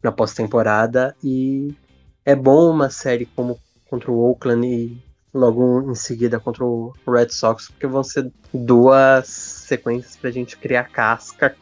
na 0.02 0.12
pós-temporada 0.12 1.16
e 1.22 1.76
é 2.26 2.34
bom 2.34 2.72
uma 2.72 2.90
série 2.90 3.26
como 3.26 3.60
contra 3.90 4.10
o 4.10 4.20
Oakland 4.20 4.66
e 4.66 5.04
logo 5.34 5.92
em 5.92 5.96
seguida 5.96 6.40
contra 6.40 6.64
o 6.64 6.94
Red 7.08 7.30
Sox, 7.30 7.68
porque 7.70 7.88
vão 7.88 8.04
ser 8.04 8.32
duas 8.54 9.28
sequências 9.28 10.16
pra 10.16 10.32
gente 10.32 10.58
criar 10.58 10.86
casca 10.86 11.56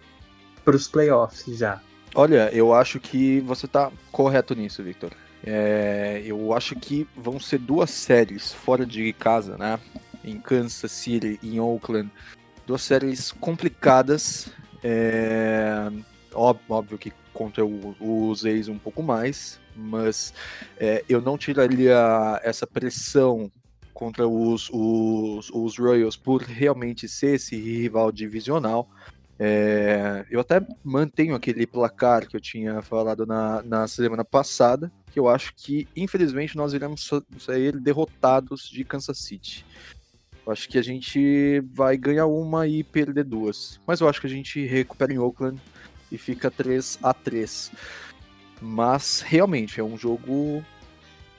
pros 0.66 0.88
playoffs 0.88 1.58
já. 1.58 1.82
Olha, 2.14 2.50
eu 2.54 2.74
acho 2.74 3.00
que 3.00 3.40
você 3.42 3.68
tá 3.68 3.90
correto 4.12 4.54
nisso, 4.54 4.84
Victor. 4.84 5.12
É, 5.44 6.22
eu 6.26 6.54
acho 6.54 6.76
que 6.76 7.08
vão 7.16 7.40
ser 7.40 7.58
duas 7.60 7.90
séries 7.90 8.52
fora 8.52 8.86
de 8.86 9.14
casa, 9.14 9.58
né? 9.58 9.80
Em 10.24 10.40
Kansas 10.40 10.92
City 10.92 11.40
em 11.42 11.60
Oakland. 11.60 12.12
Duas 12.68 12.82
séries 12.82 13.32
complicadas. 13.32 14.50
É, 14.84 15.90
óbvio 16.34 16.98
que 16.98 17.14
contra 17.34 17.64
os 17.66 18.44
ex 18.46 18.68
um 18.68 18.78
pouco 18.78 19.02
mais, 19.02 19.60
mas 19.76 20.34
é, 20.78 21.04
eu 21.08 21.22
não 21.22 21.38
tiraria 21.38 22.40
essa 22.44 22.68
pressão 22.68 23.50
contra 23.94 24.28
os, 24.28 24.70
os, 24.72 25.50
os 25.52 25.78
Royals 25.78 26.16
por 26.16 26.42
realmente 26.42 27.08
ser 27.08 27.36
esse 27.36 27.56
rival 27.56 28.12
divisional. 28.12 28.90
É, 29.40 30.26
eu 30.30 30.40
até 30.40 30.62
mantenho 30.84 31.34
aquele 31.34 31.66
placar 31.66 32.28
que 32.28 32.36
eu 32.36 32.42
tinha 32.42 32.82
falado 32.82 33.26
na, 33.26 33.64
na 33.64 33.88
semana 33.88 34.24
passada, 34.24 34.92
que 35.12 35.20
eu 35.20 35.28
acho 35.28 35.54
que, 35.56 35.88
infelizmente, 35.96 36.56
nós 36.56 36.74
iremos 36.74 37.10
sair 37.40 37.80
derrotados 37.80 38.70
de 38.70 38.84
Kansas 38.84 39.18
City. 39.18 39.66
Eu 40.46 40.52
acho 40.52 40.68
que 40.68 40.78
a 40.78 40.82
gente 40.82 41.60
vai 41.74 41.98
ganhar 41.98 42.26
uma 42.26 42.68
e 42.68 42.84
perder 42.84 43.24
duas. 43.24 43.80
Mas 43.86 44.00
eu 44.00 44.10
acho 44.10 44.20
que 44.20 44.28
a 44.28 44.30
gente 44.30 44.66
recupera 44.66 45.14
em 45.14 45.20
Oakland 45.20 45.60
e 46.12 46.18
fica 46.18 46.52
3 46.52 47.00
a 47.02 47.14
3 47.14 47.72
Mas 48.60 49.22
realmente 49.22 49.80
é 49.80 49.84
um 49.84 49.98
jogo. 49.98 50.64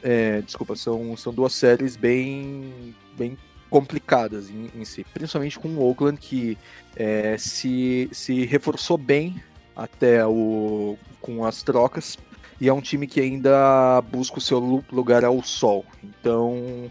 É, 0.03 0.41
desculpa, 0.43 0.75
são, 0.75 1.17
são 1.17 1.33
duas 1.33 1.53
séries 1.53 1.97
bem, 1.97 2.95
bem 3.17 3.39
complicadas 3.71 4.51
em, 4.51 4.71
em 4.75 4.85
si. 4.85 5.05
Principalmente 5.15 5.59
com 5.59 5.69
o 5.69 5.89
Oakland, 5.89 6.19
que 6.19 6.59
é, 6.97 7.37
se, 7.39 8.09
se 8.13 8.45
reforçou 8.45 8.99
bem 8.99 9.43
até 9.75 10.27
o, 10.27 10.97
com 11.21 11.45
as 11.45 11.63
trocas. 11.63 12.19
E 12.61 12.69
é 12.69 12.73
um 12.73 12.81
time 12.81 13.07
que 13.07 13.21
ainda 13.21 14.01
busca 14.03 14.39
o 14.39 14.41
seu 14.41 14.59
lugar 14.91 15.25
ao 15.25 15.43
sol. 15.43 15.85
Então 16.03 16.91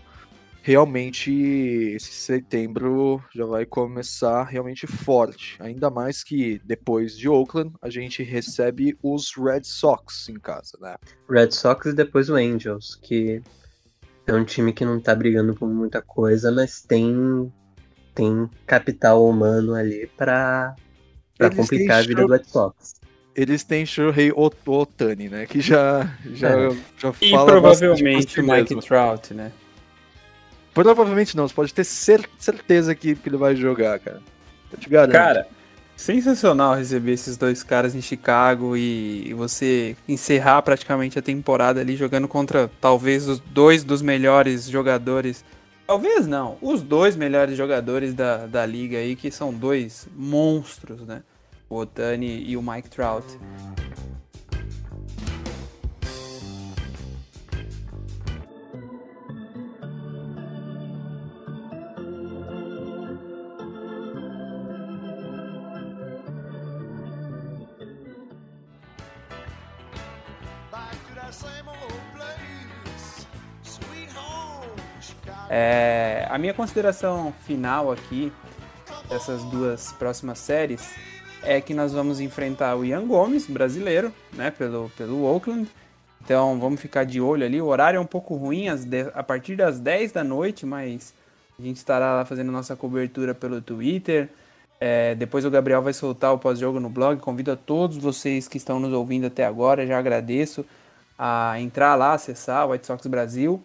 realmente 0.62 1.32
esse 1.96 2.12
setembro 2.12 3.22
já 3.34 3.46
vai 3.46 3.66
começar 3.66 4.44
realmente 4.44 4.86
forte. 4.86 5.58
Ainda 5.60 5.90
mais 5.90 6.24
que 6.24 6.62
depois 6.64 7.18
de 7.18 7.28
Oakland 7.28 7.74
a 7.82 7.90
gente 7.90 8.24
recebe 8.24 8.98
os 9.02 9.36
Red 9.36 9.64
Sox 9.64 10.30
em 10.30 10.40
casa, 10.40 10.78
né? 10.80 10.96
Red 11.30 11.52
Sox 11.52 11.88
e 11.88 11.94
depois 11.94 12.30
o 12.30 12.36
Angels, 12.36 12.96
que 13.02 13.42
é 14.28 14.34
um 14.34 14.46
time 14.46 14.72
que 14.72 14.86
não 14.86 15.00
tá 15.00 15.16
brigando 15.16 15.56
por 15.56 15.68
muita 15.68 16.02
coisa, 16.02 16.52
mas 16.52 16.82
tem 16.82 17.52
tem 18.14 18.50
capital 18.68 19.26
humano 19.28 19.74
ali 19.74 20.08
para 20.16 20.76
para 21.38 21.56
complicar 21.56 22.00
a 22.00 22.02
vida 22.02 22.26
do 22.26 22.32
Red 22.32 22.44
Sox. 22.46 23.02
Eles 23.34 23.64
têm 23.64 23.86
Shohei 23.86 24.32
Otani, 24.36 25.30
né? 25.30 25.46
Que 25.48 25.60
já 25.60 26.14
já, 26.34 26.50
é. 26.50 26.70
já 26.98 27.14
fala 27.14 27.26
E 27.26 27.32
provavelmente 27.32 28.40
o 28.40 28.44
Mike 28.44 28.76
Trout, 28.82 29.34
né? 29.34 29.52
Provavelmente 30.74 31.36
não, 31.36 31.48
você 31.48 31.54
pode 31.54 31.74
ter 31.74 31.84
certeza 31.84 32.96
que, 32.96 33.16
que 33.16 33.30
ele 33.30 33.38
vai 33.38 33.56
jogar, 33.56 34.00
cara. 34.00 34.22
Eu 34.72 34.78
te 34.78 34.90
garanto. 34.90 35.14
Cara, 35.14 35.48
sensacional 35.98 36.76
receber 36.76 37.12
esses 37.12 37.38
dois 37.38 37.62
caras 37.62 37.94
em 37.94 38.02
Chicago 38.02 38.76
e, 38.76 39.30
e 39.30 39.34
você 39.34 39.96
encerrar 40.08 40.62
praticamente 40.62 41.20
a 41.20 41.22
temporada 41.22 41.82
ali 41.82 41.96
jogando 41.96 42.28
contra 42.28 42.72
talvez 42.80 43.28
os 43.28 43.40
dois 43.40 43.84
dos 43.84 44.02
melhores 44.02 44.66
jogadores. 44.66 45.44
Talvez 45.86 46.26
não, 46.26 46.58
os 46.62 46.82
dois 46.82 47.16
melhores 47.16 47.58
jogadores 47.58 48.14
da, 48.14 48.48
da 48.48 48.66
liga 48.66 48.98
aí, 48.98 49.16
que 49.16 49.30
são 49.30 49.54
dois 49.54 50.08
monstros, 50.16 51.02
né? 51.02 51.22
O 51.70 51.76
Otani 51.76 52.46
e 52.48 52.56
o 52.56 52.62
Mike 52.62 52.90
Trout. 52.90 53.26
É, 75.54 76.26
a 76.30 76.38
minha 76.38 76.54
consideração 76.54 77.34
final 77.46 77.92
aqui 77.92 78.32
dessas 79.10 79.44
duas 79.44 79.92
próximas 79.92 80.40
séries 80.40 80.96
é 81.44 81.60
que 81.60 81.74
nós 81.74 81.92
vamos 81.92 82.22
enfrentar 82.22 82.78
o 82.78 82.86
Ian 82.86 83.06
Gomes, 83.06 83.48
brasileiro, 83.48 84.14
né, 84.32 84.50
pelo, 84.50 84.90
pelo 84.98 85.26
Oakland. 85.26 85.68
Então 86.24 86.58
vamos 86.58 86.80
ficar 86.80 87.04
de 87.04 87.20
olho 87.20 87.46
ali. 87.46 87.62
O 87.62 87.66
horário 87.66 87.98
é 87.98 88.00
um 88.00 88.06
pouco 88.06 88.34
ruim, 88.36 88.68
a 89.14 89.24
partir 89.24 89.58
das 89.58 89.78
10 89.78 90.14
da 90.14 90.24
noite, 90.24 90.66
mas 90.66 91.14
a 91.60 91.62
gente 91.62 91.76
estará 91.76 92.16
lá 92.16 92.24
fazendo 92.24 92.50
nossa 92.50 92.74
cobertura 92.78 93.36
pelo 93.36 93.62
Twitter. 93.62 94.30
É, 94.80 95.16
depois 95.16 95.44
o 95.44 95.52
Gabriel 95.52 95.82
vai 95.82 95.92
soltar 95.92 96.34
o 96.34 96.38
pós-jogo 96.38 96.80
no 96.80 96.90
blog. 96.90 97.20
Convido 97.20 97.52
a 97.52 97.58
todos 97.58 97.98
vocês 97.98 98.48
que 98.48 98.56
estão 98.56 98.80
nos 98.80 98.94
ouvindo 98.94 99.28
até 99.28 99.44
agora, 99.44 99.86
já 99.86 100.00
agradeço 100.00 100.66
a 101.20 101.60
entrar 101.60 101.96
lá, 101.96 102.14
acessar 102.14 102.66
o 102.66 102.72
White 102.72 102.88
Sox 102.88 103.06
Brasil. 103.08 103.62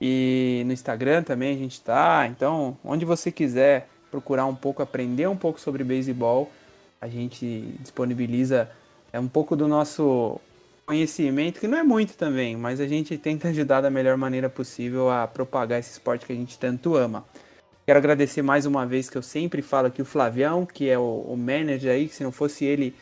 E 0.00 0.62
no 0.66 0.72
Instagram 0.72 1.22
também 1.22 1.54
a 1.54 1.58
gente 1.58 1.72
está. 1.72 2.26
Então, 2.26 2.76
onde 2.84 3.04
você 3.04 3.30
quiser 3.30 3.88
procurar 4.10 4.46
um 4.46 4.54
pouco, 4.54 4.82
aprender 4.82 5.26
um 5.28 5.36
pouco 5.36 5.60
sobre 5.60 5.84
beisebol, 5.84 6.50
a 7.00 7.08
gente 7.08 7.74
disponibiliza 7.80 8.70
é 9.12 9.18
um 9.18 9.28
pouco 9.28 9.56
do 9.56 9.66
nosso 9.66 10.40
conhecimento, 10.86 11.60
que 11.60 11.68
não 11.68 11.78
é 11.78 11.82
muito 11.82 12.14
também, 12.14 12.56
mas 12.56 12.80
a 12.80 12.86
gente 12.86 13.16
tenta 13.18 13.48
ajudar 13.48 13.80
da 13.80 13.90
melhor 13.90 14.16
maneira 14.16 14.48
possível 14.48 15.10
a 15.10 15.26
propagar 15.26 15.80
esse 15.80 15.92
esporte 15.92 16.26
que 16.26 16.32
a 16.32 16.36
gente 16.36 16.58
tanto 16.58 16.96
ama. 16.96 17.24
Quero 17.86 17.98
agradecer 17.98 18.42
mais 18.42 18.66
uma 18.66 18.86
vez 18.86 19.08
que 19.08 19.16
eu 19.16 19.22
sempre 19.22 19.62
falo 19.62 19.86
aqui 19.86 20.02
o 20.02 20.04
Flavião, 20.04 20.66
que 20.66 20.88
é 20.88 20.98
o, 20.98 21.26
o 21.28 21.36
manager 21.36 21.90
aí, 21.90 22.08
que 22.08 22.14
se 22.14 22.22
não 22.22 22.32
fosse 22.32 22.64
ele 22.64 22.94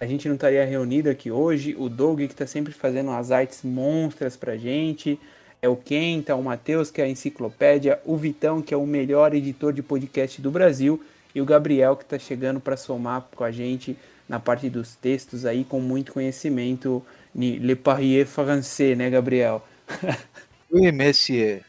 a 0.00 0.06
gente 0.06 0.28
não 0.28 0.34
estaria 0.34 0.64
reunido 0.64 1.08
aqui 1.08 1.30
hoje. 1.30 1.74
O 1.78 1.88
Doug, 1.88 2.18
que 2.18 2.24
está 2.24 2.46
sempre 2.46 2.72
fazendo 2.72 3.10
as 3.10 3.30
artes 3.30 3.62
monstras 3.62 4.36
pra 4.36 4.56
gente 4.56 5.18
é 5.64 5.68
o 5.68 5.76
Kenta, 5.76 6.36
o 6.36 6.42
Matheus, 6.42 6.90
que 6.90 7.00
é 7.00 7.04
a 7.04 7.08
enciclopédia, 7.08 7.98
o 8.04 8.18
Vitão, 8.18 8.60
que 8.60 8.74
é 8.74 8.76
o 8.76 8.86
melhor 8.86 9.34
editor 9.34 9.72
de 9.72 9.82
podcast 9.82 10.38
do 10.42 10.50
Brasil, 10.50 11.02
e 11.34 11.40
o 11.40 11.44
Gabriel, 11.46 11.96
que 11.96 12.02
está 12.02 12.18
chegando 12.18 12.60
para 12.60 12.76
somar 12.76 13.26
com 13.34 13.42
a 13.42 13.50
gente 13.50 13.96
na 14.28 14.38
parte 14.38 14.68
dos 14.68 14.94
textos 14.94 15.46
aí, 15.46 15.64
com 15.64 15.80
muito 15.80 16.12
conhecimento 16.12 17.02
Le 17.34 17.74
Parrier 17.74 18.26
français, 18.26 18.96
né, 18.96 19.08
Gabriel? 19.08 19.64
Oui, 20.70 20.90
monsieur. 20.90 21.62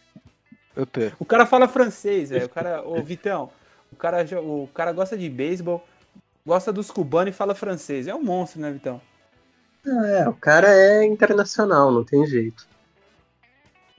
Opa. 0.76 1.12
O 1.20 1.26
cara 1.26 1.46
fala 1.46 1.68
francês, 1.68 2.32
velho. 2.32 2.48
O 2.48 2.50
cara, 2.50 2.82
o 2.82 3.04
Vitão, 3.04 3.52
o 3.94 3.96
cara, 3.96 4.26
o 4.42 4.68
cara 4.74 4.92
gosta 4.92 5.16
de 5.16 5.30
beisebol, 5.30 5.86
gosta 6.44 6.74
dos 6.74 6.90
cubanos 6.90 7.32
e 7.34 7.38
fala 7.38 7.54
francês. 7.54 8.08
É 8.08 8.16
um 8.16 8.24
monstro, 8.24 8.60
né, 8.60 8.72
Vitão? 8.72 9.00
É, 9.86 10.28
o 10.28 10.34
cara 10.34 10.74
é 10.74 11.06
internacional, 11.06 11.92
não 11.92 12.04
tem 12.04 12.26
jeito. 12.26 12.68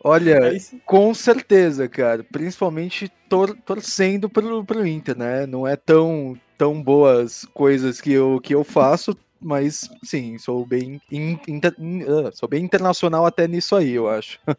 Olha, 0.03 0.55
é 0.55 0.59
com 0.85 1.13
certeza, 1.15 1.89
cara. 1.89 2.25
Principalmente 2.25 3.11
tor 3.29 3.57
torcendo 3.65 4.29
pro, 4.29 4.65
pro 4.65 4.87
Inter, 4.87 5.17
né? 5.17 5.47
Não 5.47 5.67
é 5.67 5.77
tão, 5.77 6.39
tão 6.57 6.81
boas 6.83 7.45
coisas 7.53 8.01
que 8.01 8.13
eu, 8.13 8.41
que 8.41 8.55
eu 8.55 8.63
faço, 8.63 9.17
mas 9.41 9.89
sim, 10.03 10.39
sou 10.39 10.65
bem, 10.65 11.01
inter, 11.11 11.75
uh, 11.79 12.35
sou 12.35 12.49
bem 12.49 12.65
internacional 12.65 13.27
até 13.27 13.47
nisso 13.47 13.77
aí, 13.77 13.93
eu 13.93 14.09
acho. 14.09 14.39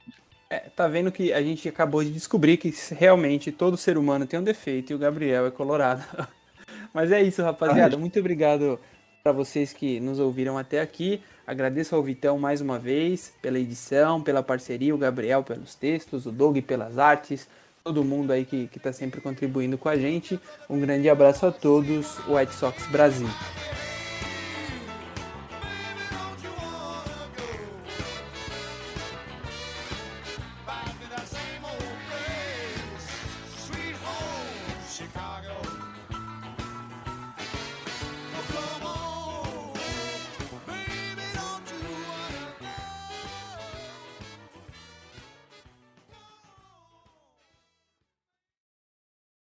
É, 0.50 0.60
tá 0.60 0.88
vendo 0.88 1.12
que 1.12 1.34
a 1.34 1.42
gente 1.42 1.68
acabou 1.68 2.02
de 2.02 2.10
descobrir 2.10 2.56
que 2.56 2.74
realmente 2.92 3.52
todo 3.52 3.76
ser 3.76 3.98
humano 3.98 4.26
tem 4.26 4.40
um 4.40 4.44
defeito 4.44 4.94
e 4.94 4.96
o 4.96 4.98
Gabriel 4.98 5.46
é 5.46 5.52
colorado. 5.52 6.06
Mas 6.94 7.12
é 7.12 7.22
isso, 7.22 7.44
rapaziada. 7.44 7.98
Muito 7.98 8.18
obrigado 8.18 8.80
para 9.28 9.34
vocês 9.34 9.74
que 9.74 10.00
nos 10.00 10.20
ouviram 10.20 10.58
até 10.58 10.80
aqui. 10.80 11.22
Agradeço 11.46 11.94
ao 11.94 12.02
Vitão 12.02 12.40
mais 12.40 12.62
uma 12.62 12.80
vez 12.80 13.34
pela 13.42 13.60
edição, 13.60 14.22
pela 14.22 14.42
parceria, 14.42 14.96
o 14.96 14.98
Gabriel 14.98 15.44
pelos 15.44 15.76
textos, 15.76 16.26
o 16.26 16.32
Doug 16.32 16.60
pelas 16.60 16.98
artes, 16.98 17.46
todo 17.84 18.06
mundo 18.06 18.32
aí 18.32 18.46
que 18.46 18.70
está 18.74 18.94
sempre 18.94 19.20
contribuindo 19.20 19.78
com 19.78 19.90
a 19.90 19.98
gente. 19.98 20.40
Um 20.70 20.80
grande 20.80 21.10
abraço 21.10 21.46
a 21.46 21.52
todos, 21.52 22.18
o 22.20 22.38
White 22.38 22.56
Sox 22.56 22.88
Brasil. 22.88 23.28